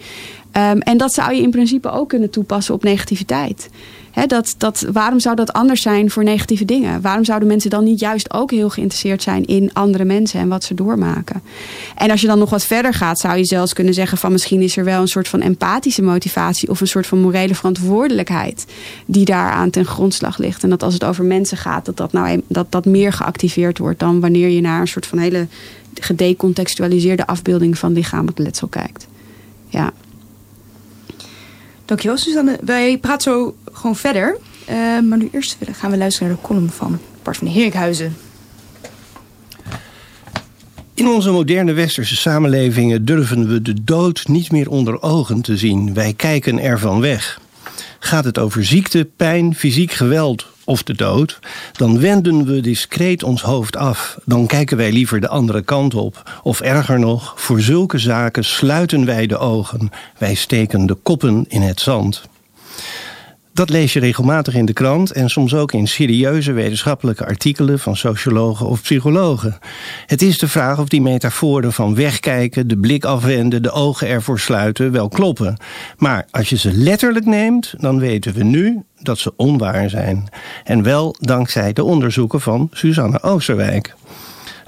[0.52, 3.70] Ehm, en dat zou je in principe ook kunnen toepassen op negativiteit.
[4.26, 7.02] Dat, dat, waarom zou dat anders zijn voor negatieve dingen?
[7.02, 10.64] Waarom zouden mensen dan niet juist ook heel geïnteresseerd zijn in andere mensen en wat
[10.64, 11.42] ze doormaken?
[11.96, 14.62] En als je dan nog wat verder gaat, zou je zelfs kunnen zeggen van misschien
[14.62, 18.66] is er wel een soort van empathische motivatie of een soort van morele verantwoordelijkheid
[19.06, 20.64] die daaraan ten grondslag ligt.
[20.64, 24.00] En dat als het over mensen gaat, dat dat, nou, dat, dat meer geactiveerd wordt
[24.00, 25.48] dan wanneer je naar een soort van hele
[25.94, 29.08] gedecontextualiseerde afbeelding van lichamelijk letsel kijkt.
[29.68, 29.92] Ja.
[31.88, 32.58] Dankjewel Suzanne.
[32.64, 34.38] Wij praten zo gewoon verder.
[34.66, 38.18] Eh, maar nu eerst gaan we luisteren naar de column van Bart van Heerikhuizen.
[40.94, 45.94] In onze moderne westerse samenlevingen durven we de dood niet meer onder ogen te zien.
[45.94, 47.40] Wij kijken ervan weg.
[48.00, 51.40] Gaat het over ziekte, pijn, fysiek geweld of de dood,
[51.72, 54.18] dan wenden we discreet ons hoofd af.
[54.26, 56.40] Dan kijken wij liever de andere kant op.
[56.44, 59.90] Of erger nog, voor zulke zaken sluiten wij de ogen.
[60.18, 62.24] Wij steken de koppen in het zand.
[63.58, 67.96] Dat lees je regelmatig in de krant en soms ook in serieuze wetenschappelijke artikelen van
[67.96, 69.58] sociologen of psychologen.
[70.06, 74.40] Het is de vraag of die metaforen van wegkijken, de blik afwenden, de ogen ervoor
[74.40, 75.58] sluiten wel kloppen.
[75.98, 80.28] Maar als je ze letterlijk neemt, dan weten we nu dat ze onwaar zijn.
[80.64, 83.96] En wel dankzij de onderzoeken van Suzanne Oosterwijk.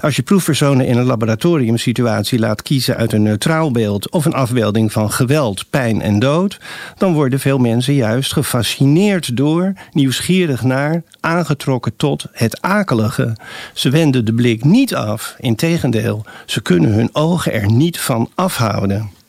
[0.00, 4.92] Als je proefpersonen in een laboratoriumsituatie laat kiezen uit een neutraal beeld of een afbeelding
[4.92, 6.60] van geweld, pijn en dood,
[6.96, 13.36] dan worden veel mensen juist gefascineerd door, nieuwsgierig naar, aangetrokken tot het akelige.
[13.74, 19.19] Ze wenden de blik niet af, integendeel, ze kunnen hun ogen er niet van afhouden.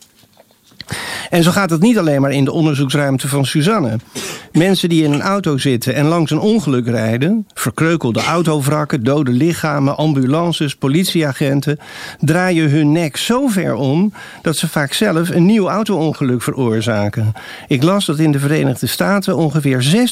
[1.29, 3.97] En zo gaat het niet alleen maar in de onderzoeksruimte van Suzanne.
[4.51, 9.97] Mensen die in een auto zitten en langs een ongeluk rijden, verkreukelde autovrakken, dode lichamen,
[9.97, 11.79] ambulances, politieagenten,
[12.19, 17.33] draaien hun nek zo ver om dat ze vaak zelf een nieuw auto-ongeluk veroorzaken.
[17.67, 20.07] Ik las dat in de Verenigde Staten ongeveer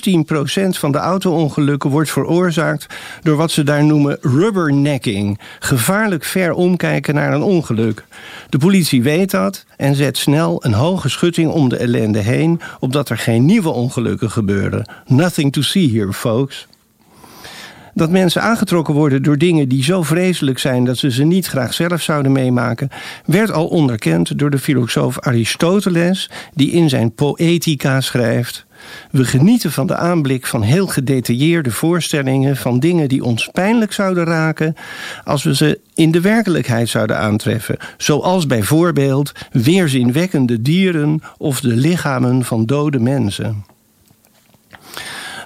[0.76, 2.86] 16% van de auto-ongelukken wordt veroorzaakt
[3.22, 8.04] door wat ze daar noemen rubbernecking, gevaarlijk ver omkijken naar een ongeluk.
[8.50, 13.10] De politie weet dat en zet snel een hoge schutting om de ellende heen, opdat
[13.10, 14.90] er geen nieuwe ongelukken gebeuren.
[15.06, 16.68] Nothing to see here, folks.
[17.94, 21.74] Dat mensen aangetrokken worden door dingen die zo vreselijk zijn dat ze ze niet graag
[21.74, 22.90] zelf zouden meemaken,
[23.26, 28.66] werd al onderkend door de filosoof Aristoteles, die in zijn Poetica schrijft.
[29.12, 34.24] We genieten van de aanblik van heel gedetailleerde voorstellingen van dingen die ons pijnlijk zouden
[34.24, 34.76] raken
[35.24, 42.46] als we ze in de werkelijkheid zouden aantreffen, zoals bijvoorbeeld weerzinwekkende dieren of de lichamen
[42.46, 43.66] van dode mensen.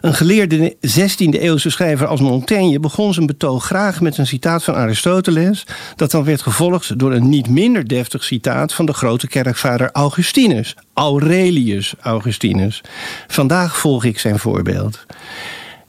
[0.03, 5.65] Een geleerde 16e-eeuwse schrijver als Montaigne begon zijn betoog graag met een citaat van Aristoteles,
[5.95, 10.75] dat dan werd gevolgd door een niet minder deftig citaat van de grote kerkvader Augustinus,
[10.93, 12.81] Aurelius Augustinus.
[13.27, 15.05] Vandaag volg ik zijn voorbeeld.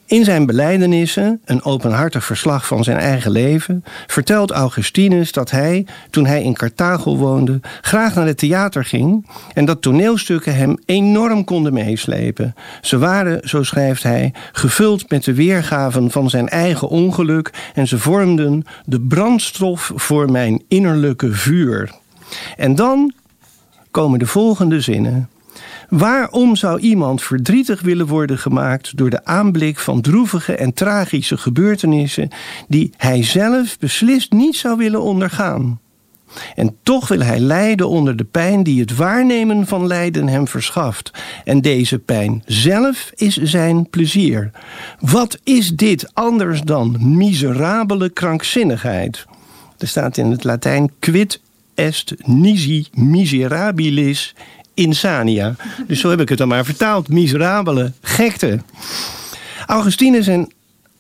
[0.07, 6.27] In zijn belijdenissen, een openhartig verslag van zijn eigen leven, vertelt Augustinus dat hij, toen
[6.27, 11.73] hij in Carthago woonde, graag naar het theater ging en dat toneelstukken hem enorm konden
[11.73, 12.55] meeslepen.
[12.81, 17.99] Ze waren, zo schrijft hij, gevuld met de weergaven van zijn eigen ongeluk en ze
[17.99, 21.93] vormden de brandstof voor mijn innerlijke vuur.
[22.57, 23.13] En dan
[23.91, 25.29] komen de volgende zinnen.
[25.89, 32.29] Waarom zou iemand verdrietig willen worden gemaakt door de aanblik van droevige en tragische gebeurtenissen
[32.69, 35.79] die hij zelf beslist niet zou willen ondergaan?
[36.55, 41.11] En toch wil hij lijden onder de pijn die het waarnemen van lijden hem verschaft.
[41.45, 44.51] En deze pijn zelf is zijn plezier.
[45.01, 49.27] Wat is dit anders dan miserabele krankzinnigheid?
[49.79, 51.41] Er staat in het Latijn quid
[51.75, 54.35] est nisi miserabilis
[54.75, 55.55] insania.
[55.87, 57.09] Dus zo heb ik het dan maar vertaald.
[57.09, 58.61] Miserabele gekte.
[59.67, 60.53] Augustinus en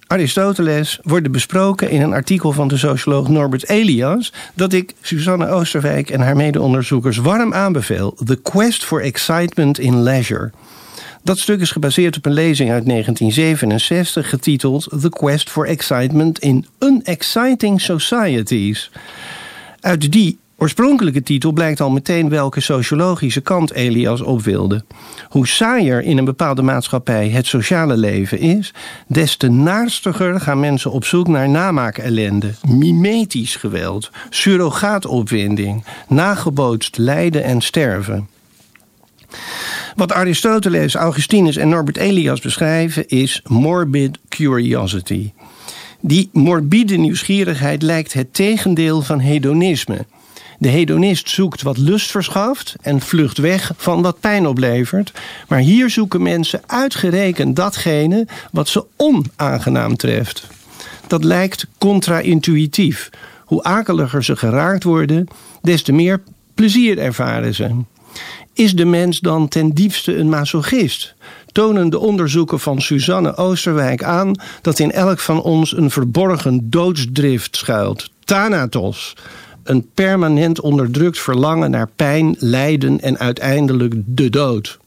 [0.06, 6.10] Aristoteles worden besproken in een artikel van de socioloog Norbert Elias, dat ik Susanne Oosterwijk
[6.10, 10.50] en haar medeonderzoekers warm aanbeveel: The Quest for Excitement in Leisure.
[11.22, 16.66] Dat stuk is gebaseerd op een lezing uit 1967 getiteld The Quest for Excitement in
[16.78, 18.90] Unexciting Societies.
[19.80, 24.84] Uit die oorspronkelijke titel blijkt al meteen welke sociologische kant Elias op wilde.
[25.28, 28.74] Hoe saaier in een bepaalde maatschappij het sociale leven is,
[29.06, 37.60] des te naarstiger gaan mensen op zoek naar namaakellende, mimetisch geweld, surrogaatopwinding, nagebootst lijden en
[37.60, 38.28] sterven.
[39.96, 45.32] Wat Aristoteles, Augustinus en Norbert Elias beschrijven is morbid curiosity.
[46.00, 50.06] Die morbide nieuwsgierigheid lijkt het tegendeel van hedonisme.
[50.64, 55.12] De hedonist zoekt wat lust verschaft en vlucht weg van wat pijn oplevert.
[55.48, 60.46] Maar hier zoeken mensen uitgerekend datgene wat ze onaangenaam treft.
[61.06, 63.10] Dat lijkt contra-intuïtief.
[63.44, 65.26] Hoe akeliger ze geraakt worden,
[65.62, 66.22] des te meer
[66.54, 67.70] plezier ervaren ze.
[68.52, 71.14] Is de mens dan ten diepste een masochist?
[71.52, 77.56] Tonen de onderzoeken van Suzanne Oosterwijk aan dat in elk van ons een verborgen doodsdrift
[77.56, 78.10] schuilt.
[78.24, 79.14] Thanatos
[79.64, 84.78] een permanent onderdrukt verlangen naar pijn, lijden en uiteindelijk de dood.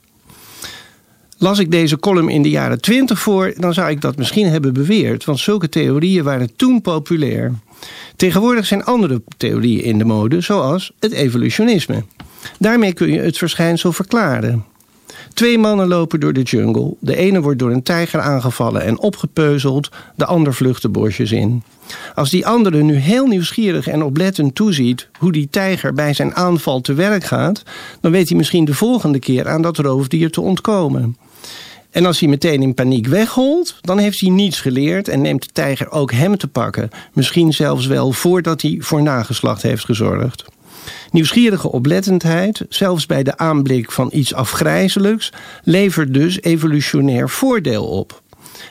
[1.38, 4.74] Las ik deze column in de jaren twintig voor, dan zou ik dat misschien hebben
[4.74, 7.54] beweerd, want zulke theorieën waren toen populair.
[8.16, 12.04] Tegenwoordig zijn andere theorieën in de mode, zoals het evolutionisme.
[12.60, 14.66] Daarmee kun je het verschijnsel verklaren.
[15.38, 16.94] Twee mannen lopen door de jungle.
[17.00, 19.90] De ene wordt door een tijger aangevallen en opgepeuzeld.
[20.16, 21.64] De ander vlucht de bosjes in.
[22.16, 26.82] Als die andere nu heel nieuwsgierig en oplettend toeziet hoe die tijger bij zijn aanval
[26.82, 27.64] te werk gaat,
[28.02, 31.18] dan weet hij misschien de volgende keer aan dat roofdier te ontkomen.
[31.92, 35.50] En als hij meteen in paniek wegholt, dan heeft hij niets geleerd en neemt de
[35.54, 36.90] tijger ook hem te pakken.
[37.14, 40.46] Misschien zelfs wel voordat hij voor nageslacht heeft gezorgd.
[41.12, 48.22] Nieuwsgierige oplettendheid, zelfs bij de aanblik van iets afgrijzelijks, levert dus evolutionair voordeel op.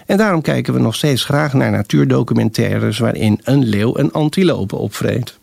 [0.06, 5.38] En daarom kijken we nog steeds graag naar natuurdocumentaires waarin een leeuw een antilope opvreet.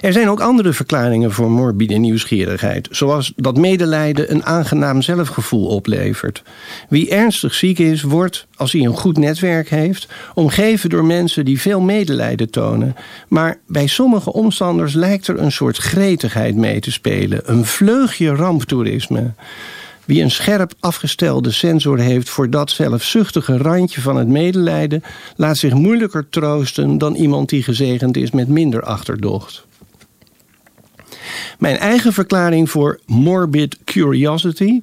[0.00, 6.42] Er zijn ook andere verklaringen voor morbide nieuwsgierigheid, zoals dat medelijden een aangenaam zelfgevoel oplevert.
[6.88, 11.60] Wie ernstig ziek is, wordt, als hij een goed netwerk heeft, omgeven door mensen die
[11.60, 12.96] veel medelijden tonen.
[13.28, 19.32] Maar bij sommige omstanders lijkt er een soort gretigheid mee te spelen, een vleugje ramptoerisme.
[20.10, 25.02] Wie een scherp afgestelde sensor heeft voor dat zelfzuchtige randje van het medelijden,
[25.36, 29.66] laat zich moeilijker troosten dan iemand die gezegend is met minder achterdocht.
[31.58, 34.80] Mijn eigen verklaring voor morbid curiosity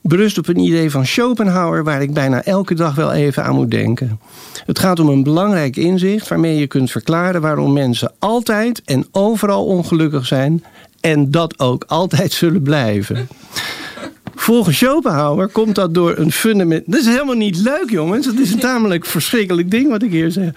[0.00, 3.70] berust op een idee van Schopenhauer waar ik bijna elke dag wel even aan moet
[3.70, 4.20] denken.
[4.66, 9.64] Het gaat om een belangrijk inzicht waarmee je kunt verklaren waarom mensen altijd en overal
[9.64, 10.64] ongelukkig zijn
[11.00, 13.28] en dat ook altijd zullen blijven.
[14.42, 16.82] Volgens Schopenhauer komt dat door een fundament.
[16.86, 18.26] Dat is helemaal niet leuk, jongens.
[18.26, 20.50] Dat is een tamelijk verschrikkelijk ding wat ik hier zeg.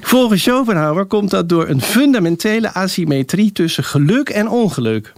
[0.00, 5.12] Volgens Schopenhauer komt dat door een fundamentele asymmetrie tussen geluk en ongeluk.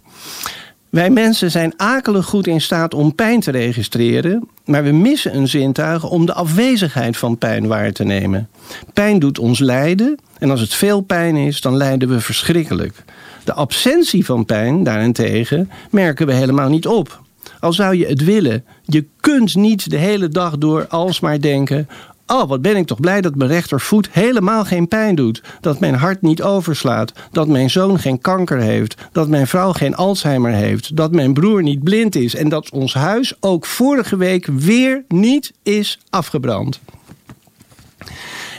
[0.89, 5.49] Wij mensen zijn akelig goed in staat om pijn te registreren, maar we missen een
[5.49, 8.49] zintuig om de afwezigheid van pijn waar te nemen.
[8.93, 13.05] Pijn doet ons lijden en als het veel pijn is, dan lijden we verschrikkelijk.
[13.45, 17.22] De absentie van pijn daarentegen merken we helemaal niet op.
[17.63, 21.89] Al zou je het willen, je kunt niet de hele dag door alsmaar denken:
[22.27, 25.43] Oh, wat ben ik toch blij dat mijn rechtervoet helemaal geen pijn doet.
[25.61, 27.13] Dat mijn hart niet overslaat.
[27.33, 28.95] Dat mijn zoon geen kanker heeft.
[29.13, 30.97] Dat mijn vrouw geen Alzheimer heeft.
[30.97, 32.35] Dat mijn broer niet blind is.
[32.35, 36.81] En dat ons huis ook vorige week weer niet is afgebrand.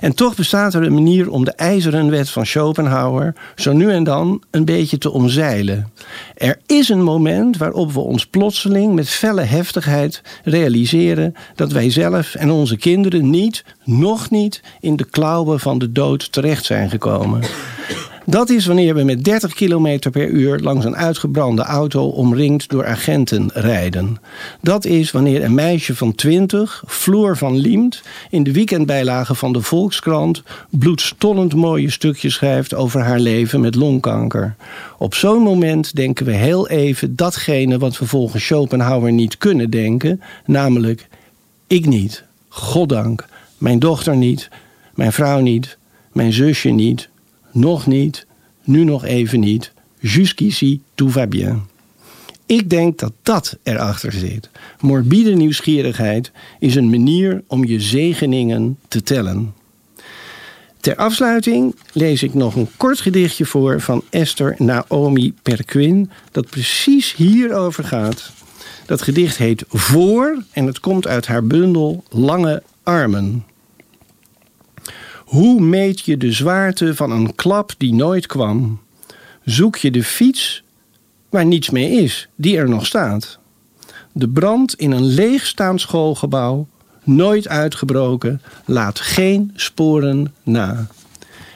[0.04, 4.04] En toch bestaat er een manier om de ijzeren wet van Schopenhauer zo nu en
[4.04, 5.92] dan een beetje te omzeilen.
[6.36, 12.36] Er is een moment waarop we ons plotseling met felle heftigheid realiseren dat wij zelf
[12.36, 17.42] en onze kinderen niet, nog niet, in de klauwen van de dood terecht zijn gekomen.
[18.26, 22.86] Dat is wanneer we met 30 km per uur langs een uitgebrande auto omringd door
[22.86, 24.18] agenten rijden.
[24.62, 29.62] Dat is wanneer een meisje van 20, Floor van Liemt, in de weekendbijlage van de
[29.62, 34.56] Volkskrant bloedstollend mooie stukjes schrijft over haar leven met longkanker.
[34.98, 40.22] Op zo'n moment denken we heel even datgene wat we volgens Schopenhauer niet kunnen denken,
[40.46, 41.08] namelijk
[41.68, 43.26] ik niet, goddank,
[43.58, 44.50] mijn dochter niet,
[44.96, 45.78] mijn vrouw niet,
[46.12, 47.10] mijn zusje niet,
[47.54, 48.26] nog niet,
[48.64, 49.72] nu nog even niet.
[50.00, 51.62] Jusqu'ici, tout va bien.
[52.46, 54.50] Ik denk dat dat erachter zit.
[54.80, 59.54] Morbide nieuwsgierigheid is een manier om je zegeningen te tellen.
[60.80, 67.16] Ter afsluiting lees ik nog een kort gedichtje voor van Esther Naomi Perquin, dat precies
[67.16, 68.32] hierover gaat.
[68.86, 73.44] Dat gedicht heet Voor en het komt uit haar bundel Lange Armen.
[75.34, 78.82] Hoe meet je de zwaarte van een klap die nooit kwam?
[79.44, 80.64] Zoek je de fiets
[81.30, 83.40] waar niets mee is, die er nog staat?
[84.12, 86.68] De brand in een leegstaand schoolgebouw,
[87.04, 90.88] nooit uitgebroken, laat geen sporen na.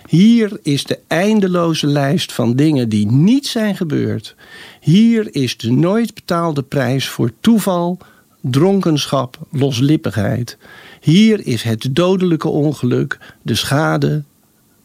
[0.07, 4.35] Hier is de eindeloze lijst van dingen die niet zijn gebeurd.
[4.81, 7.97] Hier is de nooit betaalde prijs voor toeval,
[8.41, 10.57] dronkenschap, loslippigheid.
[10.99, 14.23] Hier is het dodelijke ongeluk, de schade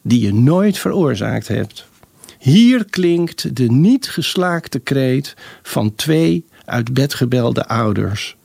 [0.02, 1.86] die je nooit veroorzaakt hebt.
[2.38, 8.36] Hier klinkt de niet geslaakte kreet van twee uit bed gebelde ouders.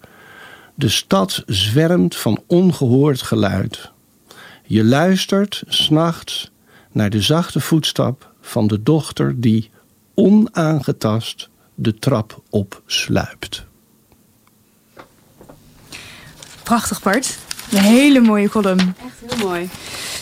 [0.76, 3.92] De stad zwermt van ongehoord geluid.
[4.64, 6.52] Je luistert s'nachts
[6.92, 9.70] naar de zachte voetstap van de dochter die
[10.14, 13.66] onaangetast de trap opsluipt.
[16.64, 17.38] Prachtig, Bart.
[17.72, 18.80] Een hele mooie column.
[18.80, 19.70] Echt heel mooi.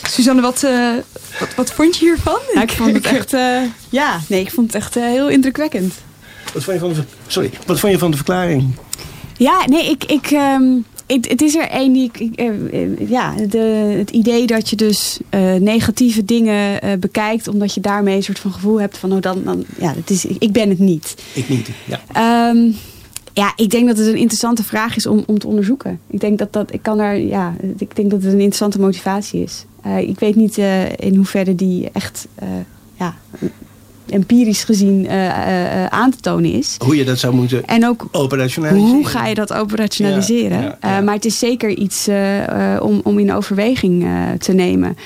[0.08, 0.94] Suzanne, wat, uh,
[1.40, 2.38] wat, wat, vond je hiervan?
[2.54, 5.94] Ja, ik vond het echt, uh, ja, nee, ik vond het echt uh, heel indrukwekkend.
[6.54, 8.74] Wat vond je van de, sorry, wat vond je van de verklaring?
[9.36, 12.40] Ja, nee, ik, ik, um, ik het is er één die ik,
[13.08, 13.58] ja, de,
[13.98, 15.18] het idee dat je dus
[15.58, 19.64] negatieve dingen bekijkt, omdat je daarmee een soort van gevoel hebt van, oh dan, dan
[19.80, 21.14] ja, het is, ik ben het niet.
[21.32, 22.50] Ik niet, ja.
[22.50, 22.76] Um,
[23.36, 26.00] Ja, ik denk dat het een interessante vraag is om, om te onderzoeken.
[26.06, 29.42] Ik denk dat dat, ik kan daar, ja, ik denk dat het een interessante motivatie
[29.42, 29.64] is.
[29.86, 32.48] Uh, ik weet niet uh, in hoeverre die echt, uh,
[32.94, 33.16] ja,
[34.06, 35.08] empirisch gezien
[35.90, 36.76] aan te tonen is.
[36.84, 38.94] Hoe je dat zou moeten en ook operationaliseren.
[38.94, 40.62] Hoe ga je dat operationaliseren?
[40.62, 41.00] Ja, ja, ja.
[41.00, 42.08] maar het is zeker iets
[42.80, 44.06] om, om in overweging
[44.38, 44.96] te nemen.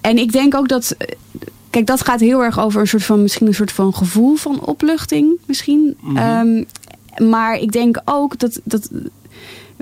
[0.00, 0.96] En ik denk ook dat
[1.74, 4.64] Kijk, dat gaat heel erg over een soort van, misschien een soort van gevoel van
[4.64, 5.96] opluchting, misschien.
[6.00, 6.48] Mm -hmm.
[6.48, 6.66] um,
[7.18, 8.90] maar ik denk ook dat, dat.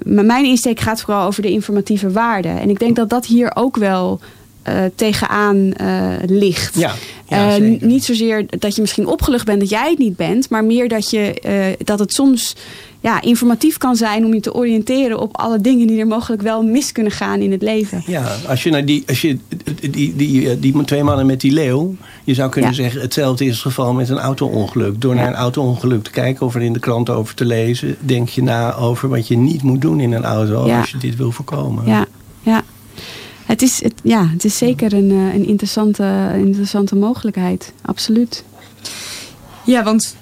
[0.04, 2.48] Mijn insteek gaat vooral over de informatieve waarde.
[2.48, 4.20] En ik denk dat dat hier ook wel
[4.68, 6.78] uh, tegenaan uh, ligt.
[6.78, 6.94] Ja,
[7.28, 10.64] ja uh, niet zozeer dat je misschien opgelucht bent dat jij het niet bent, maar
[10.64, 12.54] meer dat, je, dat het soms
[13.02, 16.62] ja, informatief kan zijn om je te oriënteren op alle dingen die er mogelijk wel
[16.62, 18.02] mis kunnen gaan in het leven.
[18.06, 19.38] Ja, als je naar die, als je,
[19.90, 22.76] die, die, die, twee mannen met die leeuw, je zou kunnen ja.
[22.76, 25.00] zeggen hetzelfde is het geval met een auto-ongeluk.
[25.00, 28.28] Door naar een auto-ongeluk te kijken of er in de krant over te lezen, denk
[28.28, 30.80] je na over wat je niet moet doen in een auto ja.
[30.80, 31.86] als je dit wil voorkomen.
[31.86, 32.06] Ja,
[32.42, 32.62] ja.
[33.52, 37.72] Het is, ja, het is zeker een, een interessante, interessante mogelijkheid.
[37.82, 38.44] Absoluut.
[39.64, 40.16] Ja, want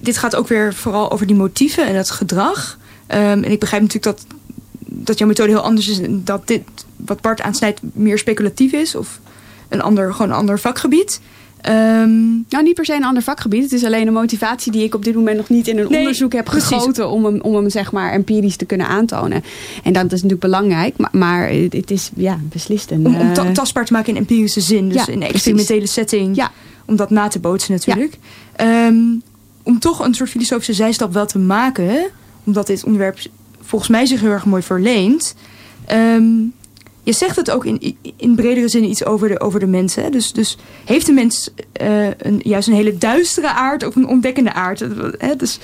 [0.00, 2.78] dit gaat ook weer vooral over die motieven en het gedrag.
[3.08, 4.26] Um, en ik begrijp natuurlijk dat,
[4.78, 6.00] dat jouw methode heel anders is.
[6.00, 6.62] En dat dit,
[6.96, 8.94] wat Bart aansnijdt, meer speculatief is.
[8.94, 9.20] Of
[9.68, 11.20] een ander, gewoon een ander vakgebied.
[11.68, 13.62] Um, nou, niet per se een ander vakgebied.
[13.62, 15.98] Het is alleen een motivatie die ik op dit moment nog niet in een nee,
[15.98, 16.68] onderzoek heb precies.
[16.68, 19.44] gegoten om hem, om hem zeg maar empirisch te kunnen aantonen.
[19.82, 23.06] En dat is natuurlijk belangrijk, maar, maar het is ja, beslist een.
[23.06, 26.36] Om, om tastbaar te maken in empirische zin, dus ja, in een experimentele setting.
[26.36, 26.50] Ja.
[26.84, 28.18] Om dat na te bootsen natuurlijk.
[28.56, 28.86] Ja.
[28.86, 29.22] Um,
[29.62, 32.06] om toch een soort filosofische zijstap wel te maken,
[32.44, 33.18] omdat dit onderwerp
[33.60, 35.34] volgens mij zich heel erg mooi verleent.
[35.92, 36.52] Um,
[37.04, 39.94] je zegt het ook in, in bredere zin iets over de, over de mens.
[39.94, 40.10] Hè?
[40.10, 41.50] Dus, dus heeft de mens
[41.82, 44.80] uh, een, juist een hele duistere aard of een ontdekkende aard?
[45.18, 45.36] Hè?
[45.36, 45.58] Dus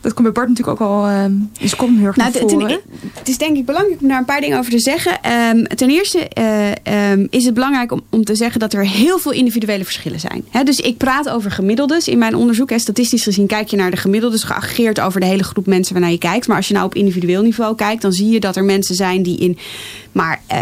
[0.00, 2.80] dat komt bij Bart natuurlijk ook al um, dus komt heel erg nou, naar voren.
[3.14, 5.12] Het is denk ik belangrijk om daar een paar dingen over te zeggen.
[5.32, 9.18] Um, ten eerste uh, um, is het belangrijk om, om te zeggen dat er heel
[9.18, 10.44] veel individuele verschillen zijn.
[10.50, 12.70] He, dus ik praat over gemiddeldes in mijn onderzoek.
[12.70, 16.12] He, statistisch gezien kijk je naar de gemiddeldes geaggregeerd over de hele groep mensen waarnaar
[16.12, 16.46] je kijkt.
[16.46, 19.22] Maar als je nou op individueel niveau kijkt, dan zie je dat er mensen zijn
[19.22, 19.58] die in
[20.12, 20.58] maar uh,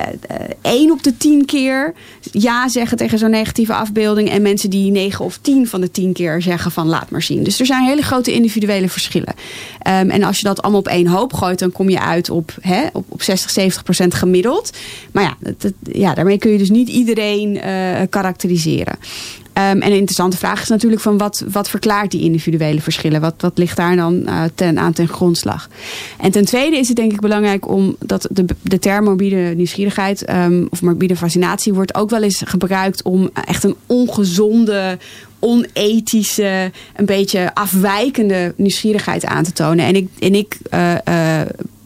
[0.61, 1.95] één op de tien keer
[2.33, 4.31] ja zeggen tegen zo'n negatieve afbeelding.
[4.31, 7.43] En mensen die negen of tien van de tien keer zeggen van laat maar zien.
[7.43, 9.35] Dus er zijn hele grote individuele verschillen.
[9.87, 12.55] Um, en als je dat allemaal op één hoop gooit, dan kom je uit op,
[12.61, 14.71] hè, op, op 60, 70 procent gemiddeld.
[15.13, 17.63] Maar ja, dat, ja, daarmee kun je dus niet iedereen uh,
[18.11, 18.99] karakteriseren.
[19.59, 23.21] Um, en een interessante vraag is natuurlijk van wat, wat verklaart die individuele verschillen?
[23.21, 25.69] Wat, wat ligt daar dan uh, ten, aan ten grondslag?
[26.19, 30.31] En ten tweede is het denk ik belangrijk om dat de, de term morbide nieuwsgierigheid
[30.31, 34.99] um, of morbide fascinatie wordt ook wel eens gebruikt om echt een ongezonde
[35.39, 39.85] onethische, een beetje afwijkende nieuwsgierigheid aan te tonen.
[39.85, 41.41] En ik, en ik uh, uh,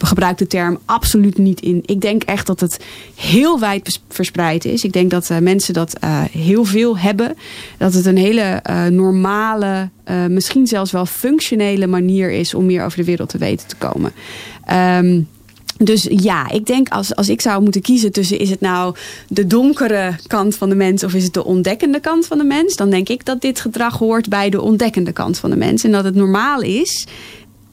[0.06, 1.82] gebruik de term absoluut niet in.
[1.84, 2.84] Ik denk echt dat het
[3.14, 4.84] heel wijd verspreid is.
[4.84, 5.96] Ik denk dat uh, mensen dat
[6.30, 7.36] heel veel hebben.
[7.78, 9.88] Dat het een hele normale,
[10.28, 14.12] misschien zelfs wel functionele manier is om meer over de wereld te weten te komen.
[14.72, 15.28] Um,
[15.84, 18.94] dus ja, ik denk als, als ik zou moeten kiezen tussen is het nou
[19.28, 22.76] de donkere kant van de mens of is het de ontdekkende kant van de mens,
[22.76, 25.84] dan denk ik dat dit gedrag hoort bij de ontdekkende kant van de mens.
[25.84, 27.06] En dat het normaal is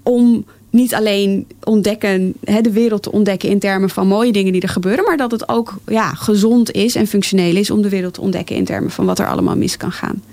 [0.03, 0.45] om
[0.77, 4.69] niet alleen ontdekken, hè, de wereld te ontdekken in termen van mooie dingen die er
[4.69, 8.21] gebeuren, maar dat het ook ja, gezond is en functioneel is om de wereld te
[8.21, 10.23] ontdekken in termen van wat er allemaal mis kan gaan.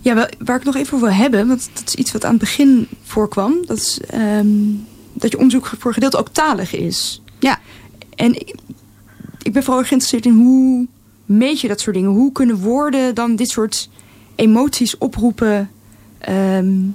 [0.00, 2.40] Ja, waar ik nog even over wil hebben, want dat is iets wat aan het
[2.40, 3.54] begin voorkwam.
[3.66, 7.22] Dat is um, dat je onderzoek voor gedeelte ook talig is.
[7.38, 7.58] Ja.
[8.14, 8.54] En ik,
[9.42, 10.86] ik ben vooral geïnteresseerd in hoe
[11.26, 12.10] meet je dat soort dingen?
[12.10, 13.88] Hoe kunnen woorden dan dit soort
[14.34, 15.70] emoties oproepen?
[16.28, 16.94] Um,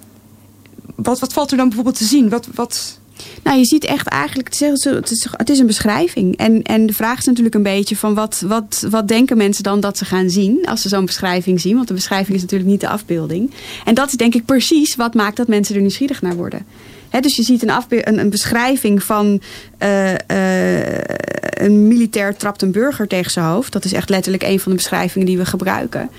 [1.01, 2.29] wat, wat valt er dan bijvoorbeeld te zien?
[2.29, 2.99] Wat, wat...
[3.43, 6.37] Nou, je ziet echt eigenlijk, het is, een beschrijving.
[6.37, 9.79] En, en de vraag is natuurlijk een beetje van wat, wat, wat denken mensen dan
[9.79, 11.75] dat ze gaan zien als ze zo'n beschrijving zien?
[11.75, 13.51] Want de beschrijving is natuurlijk niet de afbeelding.
[13.85, 16.65] En dat is denk ik precies wat maakt dat mensen er nieuwsgierig naar worden.
[17.19, 19.41] Dus je ziet een, een, beschrijving van
[19.83, 20.97] uh, uh,
[21.51, 23.71] een militair trapt een burger tegen zijn hoofd.
[23.71, 26.09] Dat is echt letterlijk een van de beschrijvingen die we gebruiken.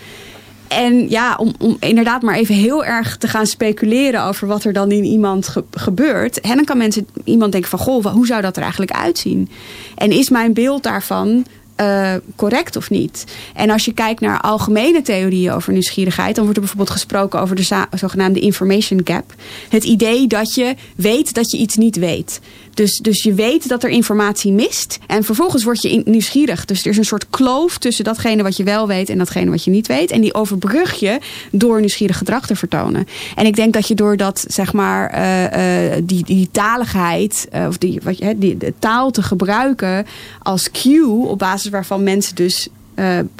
[0.70, 4.72] En ja, om, om inderdaad maar even heel erg te gaan speculeren over wat er
[4.72, 6.40] dan in iemand ge gebeurt.
[6.40, 9.50] En dan kan mensen, iemand denken van, goh, hoe zou dat er eigenlijk uitzien?
[9.94, 11.46] En is mijn beeld daarvan
[11.76, 13.24] eh, correct of niet?
[13.54, 17.56] En als je kijkt naar algemene theorieën over nieuwsgierigheid, dan wordt er bijvoorbeeld gesproken over
[17.56, 19.34] de zogenaamde information gap.
[19.68, 22.40] Het idee dat je weet dat je iets niet weet.
[22.74, 24.98] Dus, dus je weet dat er informatie mist.
[25.06, 26.64] En vervolgens word je nieuwsgierig.
[26.64, 29.64] Dus er is een soort kloof tussen datgene wat je wel weet en datgene wat
[29.64, 30.10] je niet weet.
[30.10, 31.18] En die overbrug je
[31.50, 33.06] door nieuwsgierig gedrag te vertonen.
[33.34, 37.66] En ik denk dat je door dat, zeg maar, eh, eh, die, die taligheid, eh,
[37.68, 40.06] of die, wat je, die, de taal te gebruiken
[40.42, 42.68] als cue, op basis waarvan mensen dus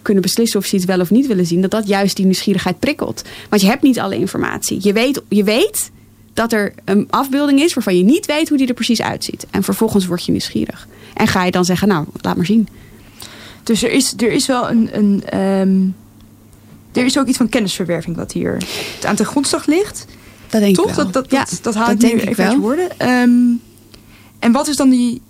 [0.02, 2.78] kunnen beslissen of ze iets wel of niet willen zien, dat dat juist die nieuwsgierigheid
[2.78, 3.24] prikkelt.
[3.48, 4.78] Want je hebt niet alle informatie.
[4.82, 5.90] Je weet, je weet
[6.40, 9.46] dat er een afbeelding is waarvan je niet weet hoe die er precies uitziet.
[9.50, 10.88] En vervolgens word je nieuwsgierig.
[11.14, 12.68] En ga je dan zeggen, nou, laat maar zien.
[13.62, 14.88] Dus er is, er is wel een.
[14.92, 15.78] een ehm,
[16.92, 18.56] er is ook iets van kennisverwerving wat hier
[19.06, 20.06] aan ten grondslag ligt.
[20.48, 20.88] Dat denk Toch?
[20.88, 21.04] ik wel.
[21.04, 22.98] Dat, dat, ja, dat, dat haal ik nu denk ik even uit je woorden.
[22.98, 23.30] Ehm,
[24.38, 25.20] en wat is dan die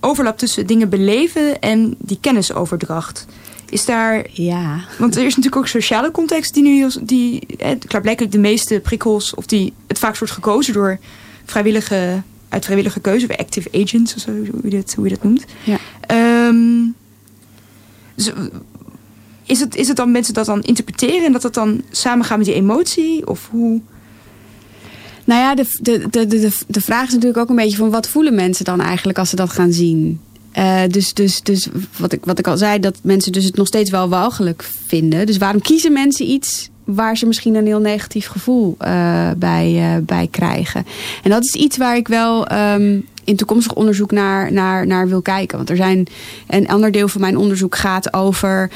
[0.00, 3.26] overlap tussen dingen beleven en die kennisoverdracht?
[3.72, 4.80] Is daar Ja.
[4.98, 8.80] Want er is natuurlijk ook sociale context die nu heel, die eh, klaarblijkelijk de meeste
[8.80, 10.98] prikkels of die het vaakst wordt gekozen door
[11.44, 15.22] vrijwillige uit vrijwillige keuze, of active agents of zo, hoe je dat, hoe je dat
[15.22, 15.44] noemt.
[15.64, 15.78] Ja.
[16.00, 16.86] Ehm,
[18.14, 18.32] dus,
[19.46, 22.46] is, het, is het dan mensen dat dan interpreteren en dat dat dan samengaan met
[22.46, 23.26] die emotie?
[23.26, 23.80] Of hoe?
[25.24, 28.08] Nou ja, de, de, de, de, de vraag is natuurlijk ook een beetje van wat
[28.08, 30.20] voelen mensen dan eigenlijk als ze dat gaan zien?
[30.52, 33.66] Eh, dus dus, dus wat, ik, wat ik al zei, dat mensen dus het nog
[33.66, 35.26] steeds wel walgelijk vinden.
[35.26, 40.02] Dus waarom kiezen mensen iets waar ze misschien een heel negatief gevoel eh, bij, eh,
[40.02, 40.86] bij krijgen?
[41.22, 45.22] En dat is iets waar ik wel ehm, in toekomstig onderzoek naar, naar, naar wil
[45.22, 45.56] kijken.
[45.56, 46.06] Want er zijn
[46.48, 48.70] een ander deel van mijn onderzoek gaat over.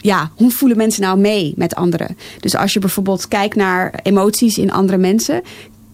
[0.00, 2.16] ja, hoe voelen mensen nou mee met anderen?
[2.40, 5.42] Dus als je bijvoorbeeld kijkt naar emoties in andere mensen,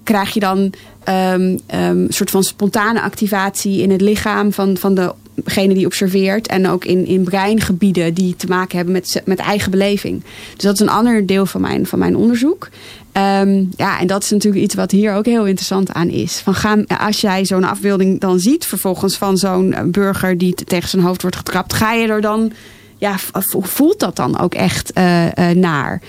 [0.05, 0.73] krijg je dan
[1.05, 4.95] ehm, ehm, een soort van spontane activatie in het lichaam van, van
[5.35, 6.47] degene die observeert.
[6.47, 10.23] En ook in, in breingebieden die te maken hebben met, met eigen beleving.
[10.55, 12.69] Dus dat is een ander deel van mijn, van mijn onderzoek.
[13.13, 16.39] Ehm, ja, en dat is natuurlijk iets wat hier ook heel interessant aan is.
[16.39, 20.89] Van gaan, als jij zo'n afbeelding dan ziet, vervolgens van zo'n eh, burger die tegen
[20.89, 22.53] zijn hoofd wordt getrapt, ga je er dan,
[22.97, 23.15] ja,
[23.49, 26.01] voelt dat dan ook echt eh, eh, naar?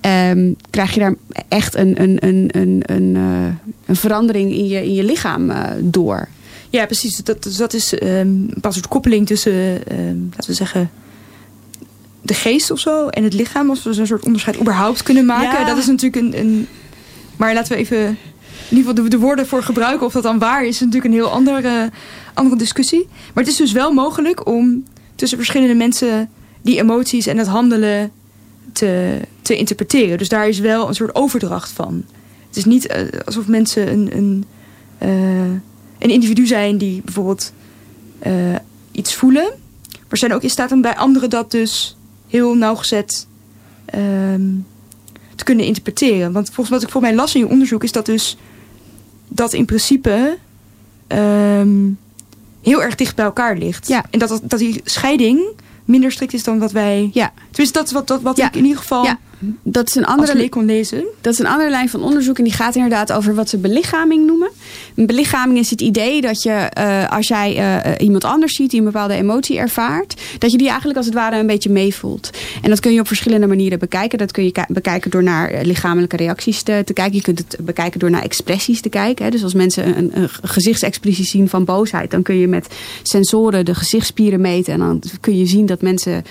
[0.00, 1.14] Ehm, krijg je daar
[1.48, 5.70] echt een, een, een, een, een, eh, een verandering in je, in je lichaam eh,
[5.80, 6.28] door?
[6.70, 7.16] Ja, precies.
[7.16, 10.90] Dat, dat is ehm, een bepaald soort koppeling tussen, ehm, laten we zeggen,
[12.22, 13.70] de geest of zo en het lichaam.
[13.70, 15.60] Als we zo'n soort onderscheid überhaupt kunnen maken.
[15.60, 15.66] Ja.
[15.66, 16.68] Dat is natuurlijk een, een.
[17.36, 18.06] Maar laten we even
[18.68, 20.06] in ieder geval de, de woorden voor gebruiken.
[20.06, 21.90] Of dat dan waar is, is natuurlijk een heel andere,
[22.34, 23.08] andere discussie.
[23.34, 24.84] Maar het is dus wel mogelijk om
[25.14, 26.30] tussen verschillende mensen
[26.62, 28.10] die emoties en het handelen
[28.72, 30.18] te, te interpreteren.
[30.18, 32.04] Dus daar is wel een soort overdracht van.
[32.46, 34.44] Het is niet eh, alsof mensen een, een,
[34.98, 35.52] eh,
[35.98, 37.52] een individu zijn die bijvoorbeeld
[38.18, 38.32] eh,
[38.92, 39.52] iets voelen.
[40.08, 41.96] Maar zijn ook in staat om bij anderen dat dus
[42.28, 43.26] heel nauwgezet
[43.84, 44.48] ehm,
[45.34, 46.32] te kunnen interpreteren.
[46.32, 48.36] Want volgens wat ik voor mij las in je onderzoek is dat dus
[49.28, 50.38] dat in principe
[51.06, 51.88] ehm,
[52.62, 53.88] heel erg dicht bij elkaar ligt.
[53.88, 54.04] Ja.
[54.10, 55.40] En dat, dat, dat die scheiding
[55.90, 57.10] minder strikt is dan wat wij...
[57.12, 57.32] Ja.
[57.50, 58.46] Tenminste, dat is wat, dat, wat Ja.
[58.46, 59.18] ik in ieder geval Ja.
[59.62, 61.04] Dat is een andere leek kon lezen.
[61.20, 64.26] Dat is een andere lijn van onderzoek en die gaat inderdaad over wat ze belichaming
[64.26, 64.50] noemen.
[64.94, 68.78] Een belichaming is het idee dat je, eh, als jij eh, iemand anders ziet die
[68.78, 72.30] een bepaalde emotie ervaart, dat je die eigenlijk als het ware een beetje meevoelt.
[72.62, 74.18] En dat kun je op verschillende manieren bekijken.
[74.18, 77.14] Dat kun je ki- bekijken door naar eh, lichamelijke reacties te, te kijken.
[77.16, 79.24] Je kunt het bekijken door naar expressies te kijken.
[79.24, 79.30] Hè.
[79.30, 82.68] Dus als mensen een, een gezichtsexpressie zien van boosheid, dan kun je met
[83.02, 84.72] sensoren de gezichtsspieren meten.
[84.72, 86.24] En dan kun je zien dat mensen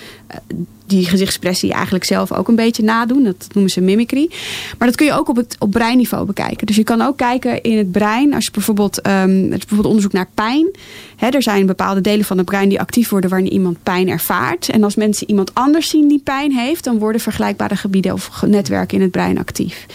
[0.90, 3.24] die gezichtsexpressie eigenlijk zelf ook een beetje nadoen.
[3.24, 4.30] Dat noemen ze mimicry.
[4.78, 6.68] Maar dat kun je ook op, het, op breinniveau bekijken.
[6.68, 8.34] Dus je kan ook kijken in het brein.
[8.34, 10.72] Als je bijvoorbeeld, ehm, het is bijvoorbeeld onderzoek naar pijn.
[11.16, 14.70] Hè, er zijn bepaalde delen van het brein die actief worden wanneer iemand pijn ervaart.
[14.70, 18.98] En als mensen iemand anders zien die pijn heeft, dan worden vergelijkbare gebieden of netwerken
[18.98, 19.86] in het brein actief.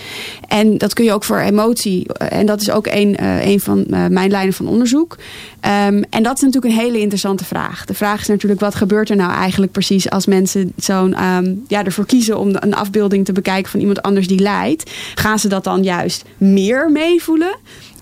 [0.49, 2.12] En dat kun je ook voor emotie.
[2.12, 5.16] eh, En dat is ook een, een van eh, mijn lijnen van onderzoek.
[5.61, 7.84] Ehm, en dat is natuurlijk een hele interessante vraag.
[7.84, 11.85] De vraag is natuurlijk, wat gebeurt er nou eigenlijk precies als mensen zo'n ehm, ja,
[11.85, 14.91] ervoor kiezen om een afbeelding te bekijken van iemand anders die lijdt?
[15.14, 17.57] Gaan ze dat dan juist meer meevoelen?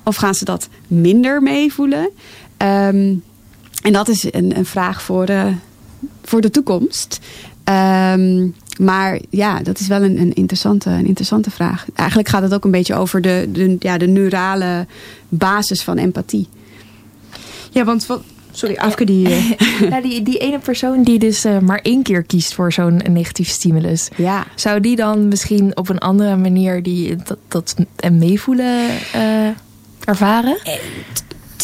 [0.04, 2.10] Of gaan ze dat minder meevoelen?
[2.56, 3.14] Ehm,
[3.82, 5.46] en dat is een, een vraag voor, eh,
[6.22, 7.20] voor de toekomst.
[7.64, 11.86] Ehm, maar ja, dat is wel een, een, interessante, een interessante vraag.
[11.94, 14.86] Eigenlijk gaat het ook een beetje over de, de, ja, de neurale
[15.28, 16.48] basis van empathie.
[17.70, 18.06] Ja, want.
[18.52, 19.28] Sorry, Afke die...
[19.28, 23.48] eh, die, die ene persoon die dus eh, maar één keer kiest voor zo'n negatief
[23.48, 24.08] stimulus.
[24.16, 24.46] Ja.
[24.54, 29.48] Zou die dan misschien op een andere manier die, dat, dat en meevoelen eh,
[30.04, 30.56] ervaren?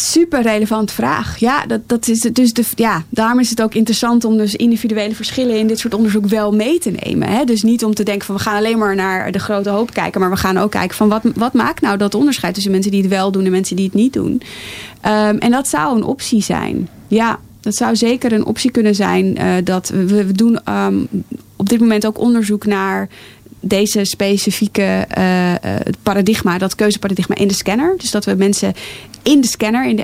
[0.01, 1.37] Super relevante vraag.
[1.37, 2.35] Ja, dat, dat is het.
[2.35, 5.93] Dus de, ja, daarom is het ook interessant om dus individuele verschillen in dit soort
[5.93, 7.27] onderzoek wel mee te nemen.
[7.27, 7.43] Hè?
[7.43, 10.21] Dus niet om te denken van we gaan alleen maar naar de grote hoop kijken,
[10.21, 13.01] maar we gaan ook kijken van wat, wat maakt nou dat onderscheid tussen mensen die
[13.01, 14.31] het wel doen en mensen die het niet doen.
[14.31, 16.89] Um, en dat zou een optie zijn.
[17.07, 19.37] Ja, dat zou zeker een optie kunnen zijn.
[19.37, 21.07] Uh, dat we, we doen um,
[21.55, 23.09] op dit moment ook onderzoek naar
[23.59, 25.53] deze specifieke uh,
[26.03, 27.93] paradigma, dat keuzeparadigma in de scanner.
[27.97, 28.73] Dus dat we mensen
[29.23, 30.03] in de scanner, in de,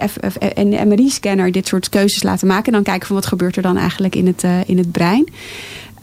[0.56, 2.66] de MRI-scanner, dit soort keuzes laten maken.
[2.66, 5.30] En dan kijken van wat gebeurt er dan eigenlijk in het, uh, in het brein.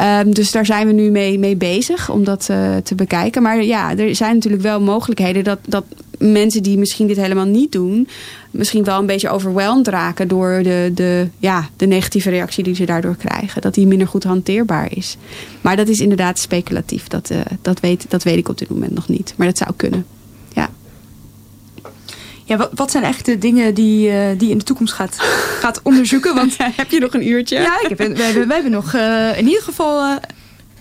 [0.01, 2.45] Um, dus daar zijn we nu mee, mee bezig om dat
[2.83, 3.43] te bekijken.
[3.43, 5.85] Maar ja, er zijn natuurlijk wel mogelijkheden dat, dat
[6.31, 8.09] mensen die misschien dit helemaal niet doen,
[8.51, 12.85] misschien wel een beetje overweldigd raken door de, de, ja, de negatieve reactie die ze
[12.85, 13.63] daardoor krijgen.
[13.63, 15.17] Dat die minder goed hanteerbaar is.
[15.61, 17.09] Maar dat is inderdaad speculatief.
[17.09, 19.35] Dat, uh, dat, weet, dat weet ik op dit moment nog niet.
[19.37, 20.07] Maar dat zou kunnen.
[20.53, 20.71] Ja.
[22.45, 25.17] Ja, wat, wat zijn eigenlijk de dingen die, uh, die in de toekomst gaat,
[25.61, 26.35] gaat onderzoeken?
[26.35, 27.57] Want heb je nog een uurtje?
[27.57, 30.19] Ja, ik heb, we, hebben, nog uh, in ieder geval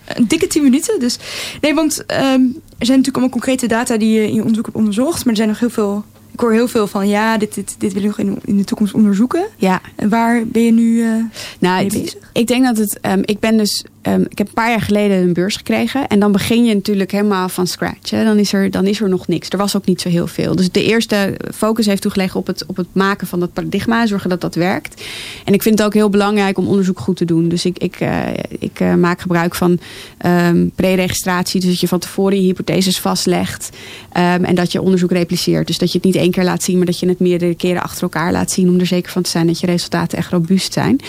[0.06, 1.00] een dikke 10 minuten.
[1.00, 1.18] Dus,
[1.62, 4.78] nee, want um, er zijn natuurlijk allemaal concrete data die je in je onderzoek hebt
[4.78, 5.20] onderzocht.
[5.20, 7.94] Maar er zijn nog heel veel ik hoor heel veel van ja, dit, dit, dit
[7.94, 9.46] wil je nog in, in de toekomst onderzoeken.
[9.58, 9.82] Ja.
[9.96, 11.24] En waar ben je nu uh,
[11.60, 12.30] nou, mee bezig?
[12.34, 13.00] Ik denk dat het.
[13.02, 13.86] Um, ik ben dus.
[14.08, 16.08] Um, ik heb een paar jaar geleden een beurs gekregen.
[16.08, 18.10] En dan begin je natuurlijk helemaal van scratch.
[18.10, 18.24] Hè.
[18.24, 19.50] Dan, is er, dan is er nog niks.
[19.50, 20.56] Er was ook niet zo heel veel.
[20.56, 24.06] Dus de eerste focus heeft toegelegd op het, op het maken van dat paradigma.
[24.06, 25.02] Zorgen dat dat werkt.
[25.46, 27.50] En ik vind het ook heel belangrijk om onderzoek goed te doen.
[27.50, 28.28] Dus ik, ik, uh,
[28.60, 29.80] ik uh, maak gebruik van
[30.26, 31.60] um, pre-registratie.
[31.62, 33.70] Dus dat je van tevoren je hypotheses vastlegt.
[34.12, 35.68] en dat je onderzoek repliceert.
[35.68, 37.82] Dus dat je het niet één keer laat zien, maar dat je het meerdere keren
[37.82, 38.70] achter elkaar laat zien.
[38.70, 41.00] Om er zeker van te zijn dat je resultaten echt robuust zijn.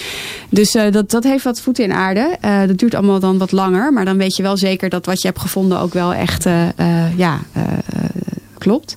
[0.48, 2.36] Dus uh, dat, dat heeft wat voeten in aarde.
[2.40, 3.92] Dat duurt allemaal dan wat langer.
[3.92, 7.16] Maar dan weet je wel zeker dat wat je hebt gevonden ook wel echt uh,
[7.16, 7.40] ja,
[8.58, 8.96] klopt.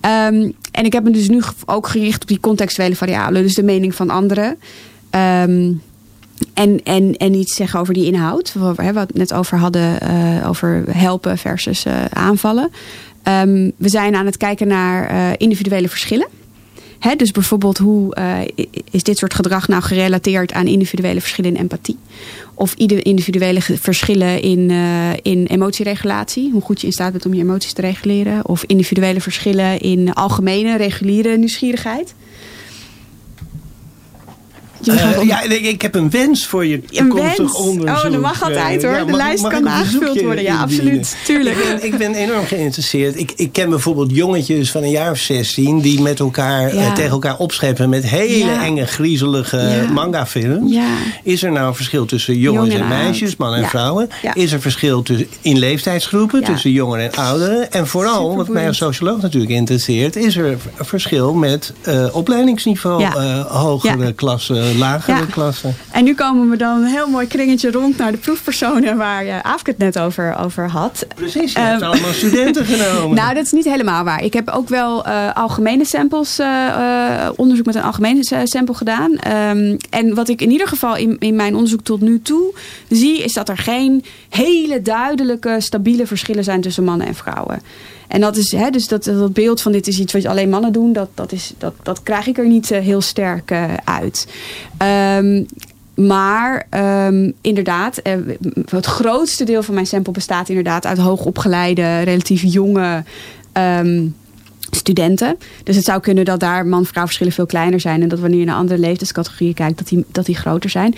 [0.00, 3.42] Um, en ik heb me dus nu ook gericht op die contextuele variabelen.
[3.42, 4.48] Dus de mening van anderen.
[5.10, 5.82] Um,
[6.54, 8.54] en, en, en iets zeggen over die inhoud.
[8.54, 9.98] Waar we het net over hadden.
[10.46, 12.70] over helpen versus aanvallen.
[13.24, 16.28] Um, we zijn aan het kijken naar individuele verschillen.
[17.16, 21.98] Dus bijvoorbeeld hoe uh, is dit soort gedrag nou gerelateerd aan individuele verschillen in empathie?
[22.54, 26.50] Of individuele verschillen in, uh, in emotieregulatie.
[26.52, 28.48] Hoe goed je in staat bent om je emoties te reguleren.
[28.48, 32.14] Of individuele verschillen in algemene, reguliere nieuwsgierigheid.
[34.84, 38.04] Uh, ja, ik heb een wens voor je toekomstig onderzoek.
[38.04, 38.92] Oh, dat mag altijd hoor.
[38.92, 40.44] Ja, de mag, lijst mag kan aangevuld worden.
[40.44, 41.16] Ja, absoluut.
[41.24, 41.56] Tuurlijk.
[41.56, 43.18] Ik ben, ik ben, enorm geïnteresseerd.
[43.18, 46.86] Ik, ik ken bijvoorbeeld jongetjes van een jaar of 16 die met elkaar ja.
[46.86, 48.64] uh, tegen elkaar opscheppen met hele ja.
[48.64, 50.76] enge, griezelige manga-films.
[51.22, 54.08] Is er nou een verschil tussen jongens Jong en, en meisjes, mannen en vrouwen?
[54.34, 57.72] Is er verschil tussen, in leeftijdsgroepen tussen jongeren en ouderen?
[57.72, 63.04] En vooral, wat mij als socioloog natuurlijk interesseert, is er verschil met uh, opleidingsniveau,
[63.48, 65.24] hogere klassen lagere ja.
[65.30, 65.74] klassen.
[65.90, 69.42] En nu komen we dan een heel mooi kringetje rond naar de proefpersonen waar je
[69.42, 71.06] Aafke het net over, over had.
[71.14, 73.16] Precies, je um, hebt allemaal studenten genomen.
[73.16, 74.22] Nou, dat is niet helemaal waar.
[74.22, 79.10] Ik heb ook wel uh, algemene samples, uh, onderzoek met een algemene sample gedaan.
[79.10, 82.54] Um, en wat ik in ieder geval in, in mijn onderzoek tot nu toe
[82.88, 87.62] zie, is dat er geen hele duidelijke, stabiele verschillen zijn tussen mannen en vrouwen.
[88.08, 90.72] En dat is, hè, dus dat, dat beeld van dit is iets wat alleen mannen
[90.72, 94.26] doen, dat, dat, is, dat, dat krijg ik er niet uh, heel sterk uh, uit.
[95.18, 95.46] Um,
[95.94, 96.66] maar
[97.06, 98.14] um, inderdaad, uh,
[98.68, 103.04] het grootste deel van mijn sample bestaat inderdaad uit hoogopgeleide, relatief jonge
[103.52, 104.14] um,
[104.78, 105.38] studenten.
[105.64, 108.02] Dus het zou kunnen dat daar man-vrouw verschillen veel kleiner zijn.
[108.02, 110.94] En dat wanneer je naar andere leeftijdscategorieën kijkt, dat die, dat die groter zijn.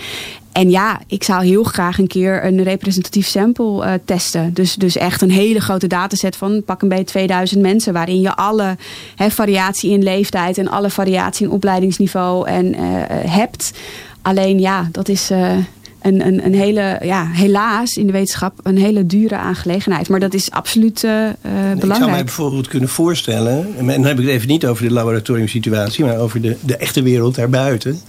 [0.51, 4.53] En ja, ik zou heel graag een keer een representatief sample uh, testen.
[4.53, 7.93] Dus, dus echt een hele grote dataset van pak een beetje 2000 mensen.
[7.93, 8.77] Waarin je alle
[9.17, 12.79] variatie in leeftijd en alle variatie in opleidingsniveau en, uh,
[13.09, 13.71] hebt.
[14.21, 15.31] Alleen ja, dat is...
[16.01, 20.09] een, een, een hele, ja, helaas in de wetenschap een hele dure aangelegenheid.
[20.09, 21.83] Maar dat is absoluut uh, belangrijk.
[21.83, 24.93] Ik zou mij bijvoorbeeld kunnen voorstellen, en dan heb ik het even niet over de
[24.93, 28.01] laboratoriumsituatie, maar over de, de echte wereld daarbuiten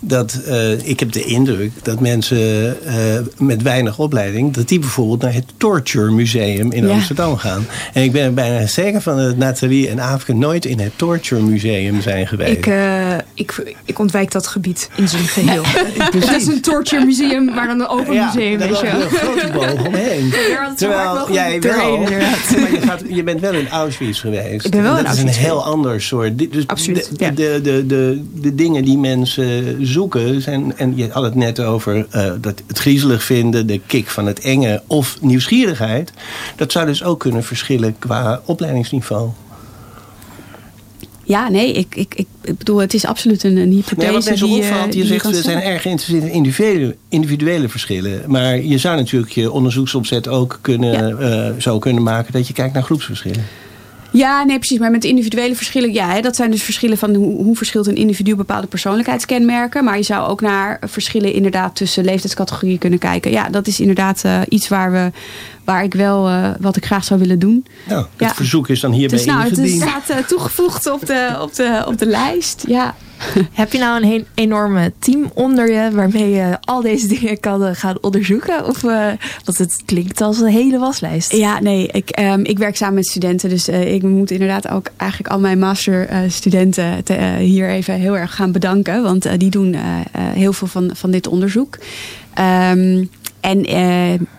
[0.00, 2.92] dat uh, ik heb de indruk dat mensen uh,
[3.38, 6.92] met weinig opleiding, dat die bijvoorbeeld naar het Torture Museum in ja.
[6.92, 7.66] Amsterdam gaan.
[7.92, 11.42] En ik ben er bijna zeker van dat Nathalie en Afrika nooit in het Torture
[11.42, 12.52] Museum zijn geweest.
[12.52, 15.62] Ik, uh, ik, ik ontwijk dat gebied in zijn geheel.
[16.20, 18.58] het is een Torture Museum, maar dan een open ja, museum.
[18.58, 18.88] Weet je.
[18.88, 20.32] een grote boog omheen.
[20.76, 21.98] Terwijl jij wel,
[22.60, 24.64] maar je, gaat, je bent wel in Auschwitz geweest.
[24.64, 26.38] Ik ben wel dat in is een heel ander soort.
[26.52, 27.18] Dus Absoluut.
[27.18, 30.42] De, de, de, de, de dingen die mensen zoeken.
[30.42, 34.26] Zijn, en je had het net over uh, dat het griezelig vinden, de kick van
[34.26, 36.12] het enge of nieuwsgierigheid.
[36.56, 39.30] Dat zou dus ook kunnen verschillen qua opleidingsniveau.
[41.26, 43.96] Ja, nee, ik, ik, ik, bedoel, het is absoluut een, een hypothese.
[43.96, 46.96] Nee, wat zo die, eh, opvalt, je die zegt we zijn erg geïnteresseerd in individuele,
[47.08, 48.22] individuele verschillen.
[48.26, 52.74] Maar je zou natuurlijk je onderzoeksopzet ook kunnen, eh, zo kunnen maken dat je kijkt
[52.74, 53.44] naar groepsverschillen.
[54.16, 54.78] Ja, nee, precies.
[54.78, 57.96] Maar met individuele verschillen, ja, hè, dat zijn dus verschillen van hoe, hoe verschilt een
[57.96, 59.84] individu bepaalde persoonlijkheidskenmerken.
[59.84, 63.30] Maar je zou ook naar verschillen inderdaad tussen leeftijdscategorieën kunnen kijken.
[63.30, 65.10] Ja, dat is inderdaad eh, iets waar we,
[65.64, 67.64] waar ik wel, eh, wat ik graag zou willen doen.
[67.88, 68.34] Nou, het Ja.
[68.34, 69.82] verzoek is dan hierbij Dus nou, het ingediend.
[69.82, 72.64] staat eh, toegevoegd op de, op, de, op de lijst.
[72.68, 72.94] Ja.
[73.52, 77.74] Heb je nou een enorme team onder je waarmee je al deze dingen kan eh,
[77.74, 78.66] gaan onderzoeken?
[78.66, 79.06] Of, eh,
[79.44, 81.32] want het klinkt als een hele waslijst.
[81.32, 83.48] Ja, nee, ik, ehm, ik werk samen met studenten.
[83.48, 88.18] Dus eh, ik moet inderdaad ook eigenlijk al mijn masterstudenten te- eh, hier even heel
[88.18, 89.02] erg gaan bedanken.
[89.02, 89.76] Want die doen
[90.16, 91.78] heel veel van, van dit onderzoek.
[92.34, 93.04] Ehm,
[93.40, 93.62] en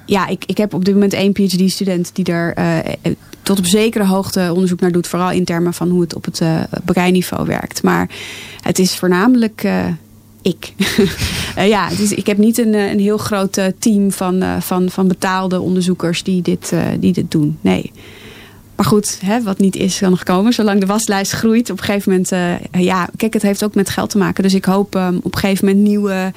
[0.05, 2.77] ja, ik, ik heb op dit moment één PhD-student die eh,
[3.47, 5.07] tot op zekere hoogte onderzoek naar doet.
[5.07, 7.83] Vooral in termen van hoe het op het eh breinniveau werkt.
[7.83, 8.09] Maar
[8.61, 9.85] het is voornamelijk eh,
[10.41, 10.73] ik.
[11.55, 15.59] Eh, ja, dus ik heb niet een, een heel groot team van, van, van betaalde
[15.59, 17.57] onderzoekers die dit, die dit doen.
[17.61, 17.91] Nee.
[18.77, 20.53] Maar goed, hè, wat niet is, kan nog komen.
[20.53, 22.31] Zolang de waslijst groeit, op een gegeven moment...
[22.31, 24.43] eh, ja, kijk, het heeft ook met geld te maken.
[24.43, 26.33] Dus ik hoop eh, op een gegeven moment nieuwe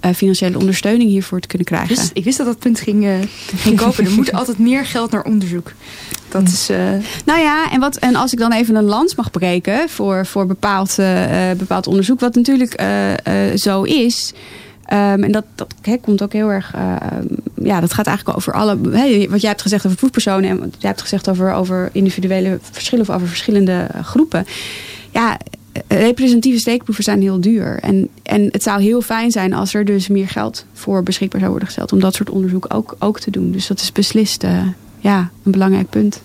[0.00, 1.94] eh, financiële ondersteuning hiervoor te kunnen krijgen.
[1.94, 3.14] Dus ik wist dat dat punt ging, eh,
[3.56, 4.04] ging kopen.
[4.04, 5.72] Er moet altijd meer geld naar onderzoek.
[6.28, 6.68] Dat is...
[7.24, 10.46] Nou ja, en, wat, en als ik dan even een lans mag breken voor, voor
[10.46, 10.96] bepaald,
[11.56, 12.82] bepaald onderzoek, wat natuurlijk
[13.54, 14.32] zo is.
[14.88, 16.74] Ehm, en dat, dat komt ook heel erg.
[16.74, 16.96] eh,
[17.62, 18.78] ja, dat gaat eigenlijk over alle.
[19.28, 23.08] wat jij hebt gezegd over proefpersonen en wat jij hebt gezegd over, over individuele verschillen
[23.08, 24.46] of over verschillende eh, groepen.
[25.10, 25.38] Ja,
[25.86, 27.78] eh, representatieve steekproeven zijn heel duur.
[27.80, 31.50] En, en het zou heel fijn zijn als er dus meer geld voor beschikbaar zou
[31.50, 33.50] worden gesteld om dat soort onderzoek ook, ook te doen.
[33.50, 34.62] Dus dat is beslist eh,
[34.98, 36.22] ja, een belangrijk punt.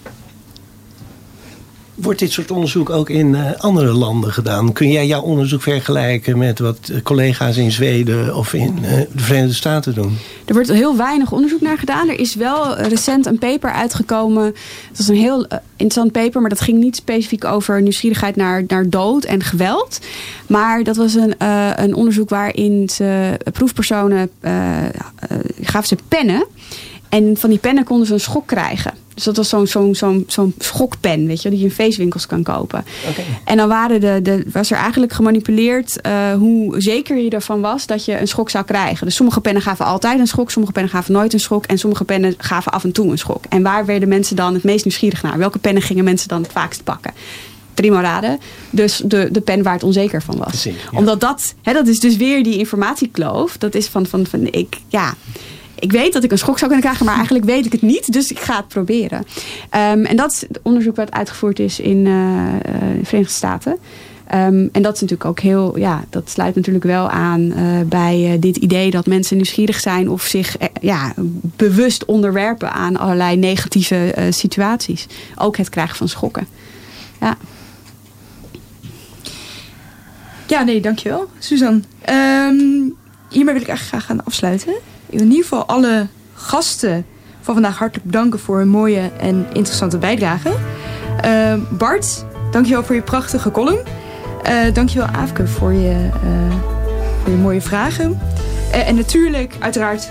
[2.03, 4.73] Wordt dit soort onderzoek ook in eh, andere landen gedaan?
[4.73, 9.23] Kun jij jouw onderzoek vergelijken met wat eh, collega's in Zweden of in eh, de
[9.23, 10.17] Verenigde Staten doen?
[10.45, 12.09] Er wordt heel weinig onderzoek naar gedaan.
[12.09, 14.45] Er is wel recent een paper uitgekomen.
[14.45, 18.89] Het was een heel interessant paper, maar dat ging niet specifiek over nieuwsgierigheid naar, naar
[18.89, 19.99] dood en geweld.
[20.47, 21.35] Maar dat was een,
[21.83, 24.29] een onderzoek waarin ze proefpersonen
[25.61, 26.45] gaven ze pennen.
[27.09, 29.02] En van die pennen konden ze een schok krijgen.
[29.13, 32.43] Dus dat was zo'n zo'n zo'n zo'n schokpen, weet je, die je in feestwinkels kan
[32.43, 32.85] kopen.
[33.43, 37.85] En dan waren de, de, was er eigenlijk gemanipuleerd eh, hoe zeker je ervan was
[37.85, 39.05] dat je een schok zou krijgen.
[39.05, 42.03] Dus sommige pennen gaven altijd een schok, sommige pennen gaven nooit een schok en sommige
[42.03, 43.43] pennen gaven af en toe een schok.
[43.49, 45.37] En waar werden mensen dan het meest nieuwsgierig naar?
[45.37, 47.11] Welke pennen gingen mensen dan het vaakst pakken?
[47.73, 48.39] Prima raden.
[48.69, 50.47] Dus de, de pen waar het onzeker van was.
[50.47, 50.97] Precies, ja.
[50.97, 53.57] Omdat dat, hè, dat is dus weer die informatiekloof.
[53.57, 55.13] Dat is van, van, van ik, ja,
[55.79, 58.13] ik weet dat ik een schok zou kunnen krijgen, maar eigenlijk weet ik het niet.
[58.13, 59.25] Dus ik ga het proberen.
[59.69, 63.77] Ehm, en dat is het onderzoek wat uitgevoerd is in eh, eh, de Verenigde Staten.
[64.33, 68.31] Ehm, en dat is natuurlijk ook heel, ja, dat sluit natuurlijk wel aan eh, bij
[68.31, 71.13] eh, dit idee dat mensen nieuwsgierig zijn of zich eh, ja,
[71.55, 75.07] bewust onderwerpen aan allerlei negatieve eh, situaties.
[75.37, 76.47] Ook het krijgen van schokken.
[77.19, 77.37] Ja.
[80.47, 81.81] Ja, nee, dankjewel, Suzanne.
[82.01, 82.55] Ehm,
[83.29, 84.73] hiermee wil ik eigenlijk graag gaan afsluiten.
[85.13, 87.05] In ieder geval alle gasten
[87.41, 90.51] van vandaag hartelijk bedanken voor hun mooie en interessante bijdrage.
[91.21, 93.79] Ehm, Bart, dankjewel voor je prachtige column.
[94.43, 96.55] Eh dankjewel Aafke voor je, eh,
[97.23, 98.19] voor je mooie vragen.
[98.71, 100.09] En natuurlijk, uiteraard,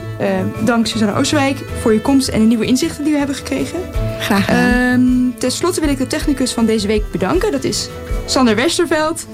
[0.64, 3.78] dank Suzanne Oosterwijk voor je komst en de nieuwe inzichten die we hebben gekregen.
[4.18, 4.70] Graag gedaan.
[4.70, 7.52] Ehm ten slotte wil ik de technicus van deze week bedanken.
[7.52, 7.88] Dat is
[8.26, 9.26] Sander Westerveld.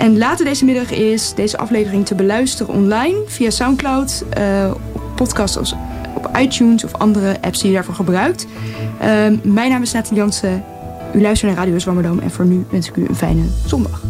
[0.00, 4.24] En later deze middag is deze aflevering te beluisteren online via Soundcloud,
[4.92, 5.74] op podcasts als-
[6.14, 8.46] op iTunes of andere apps die je daarvoor gebruikt.
[9.00, 10.64] Ehm, mijn naam is Nathalie Jansen.
[11.14, 14.02] U luistert naar Radio Zwammerdam en voor nu wens ik u een fijne zondag.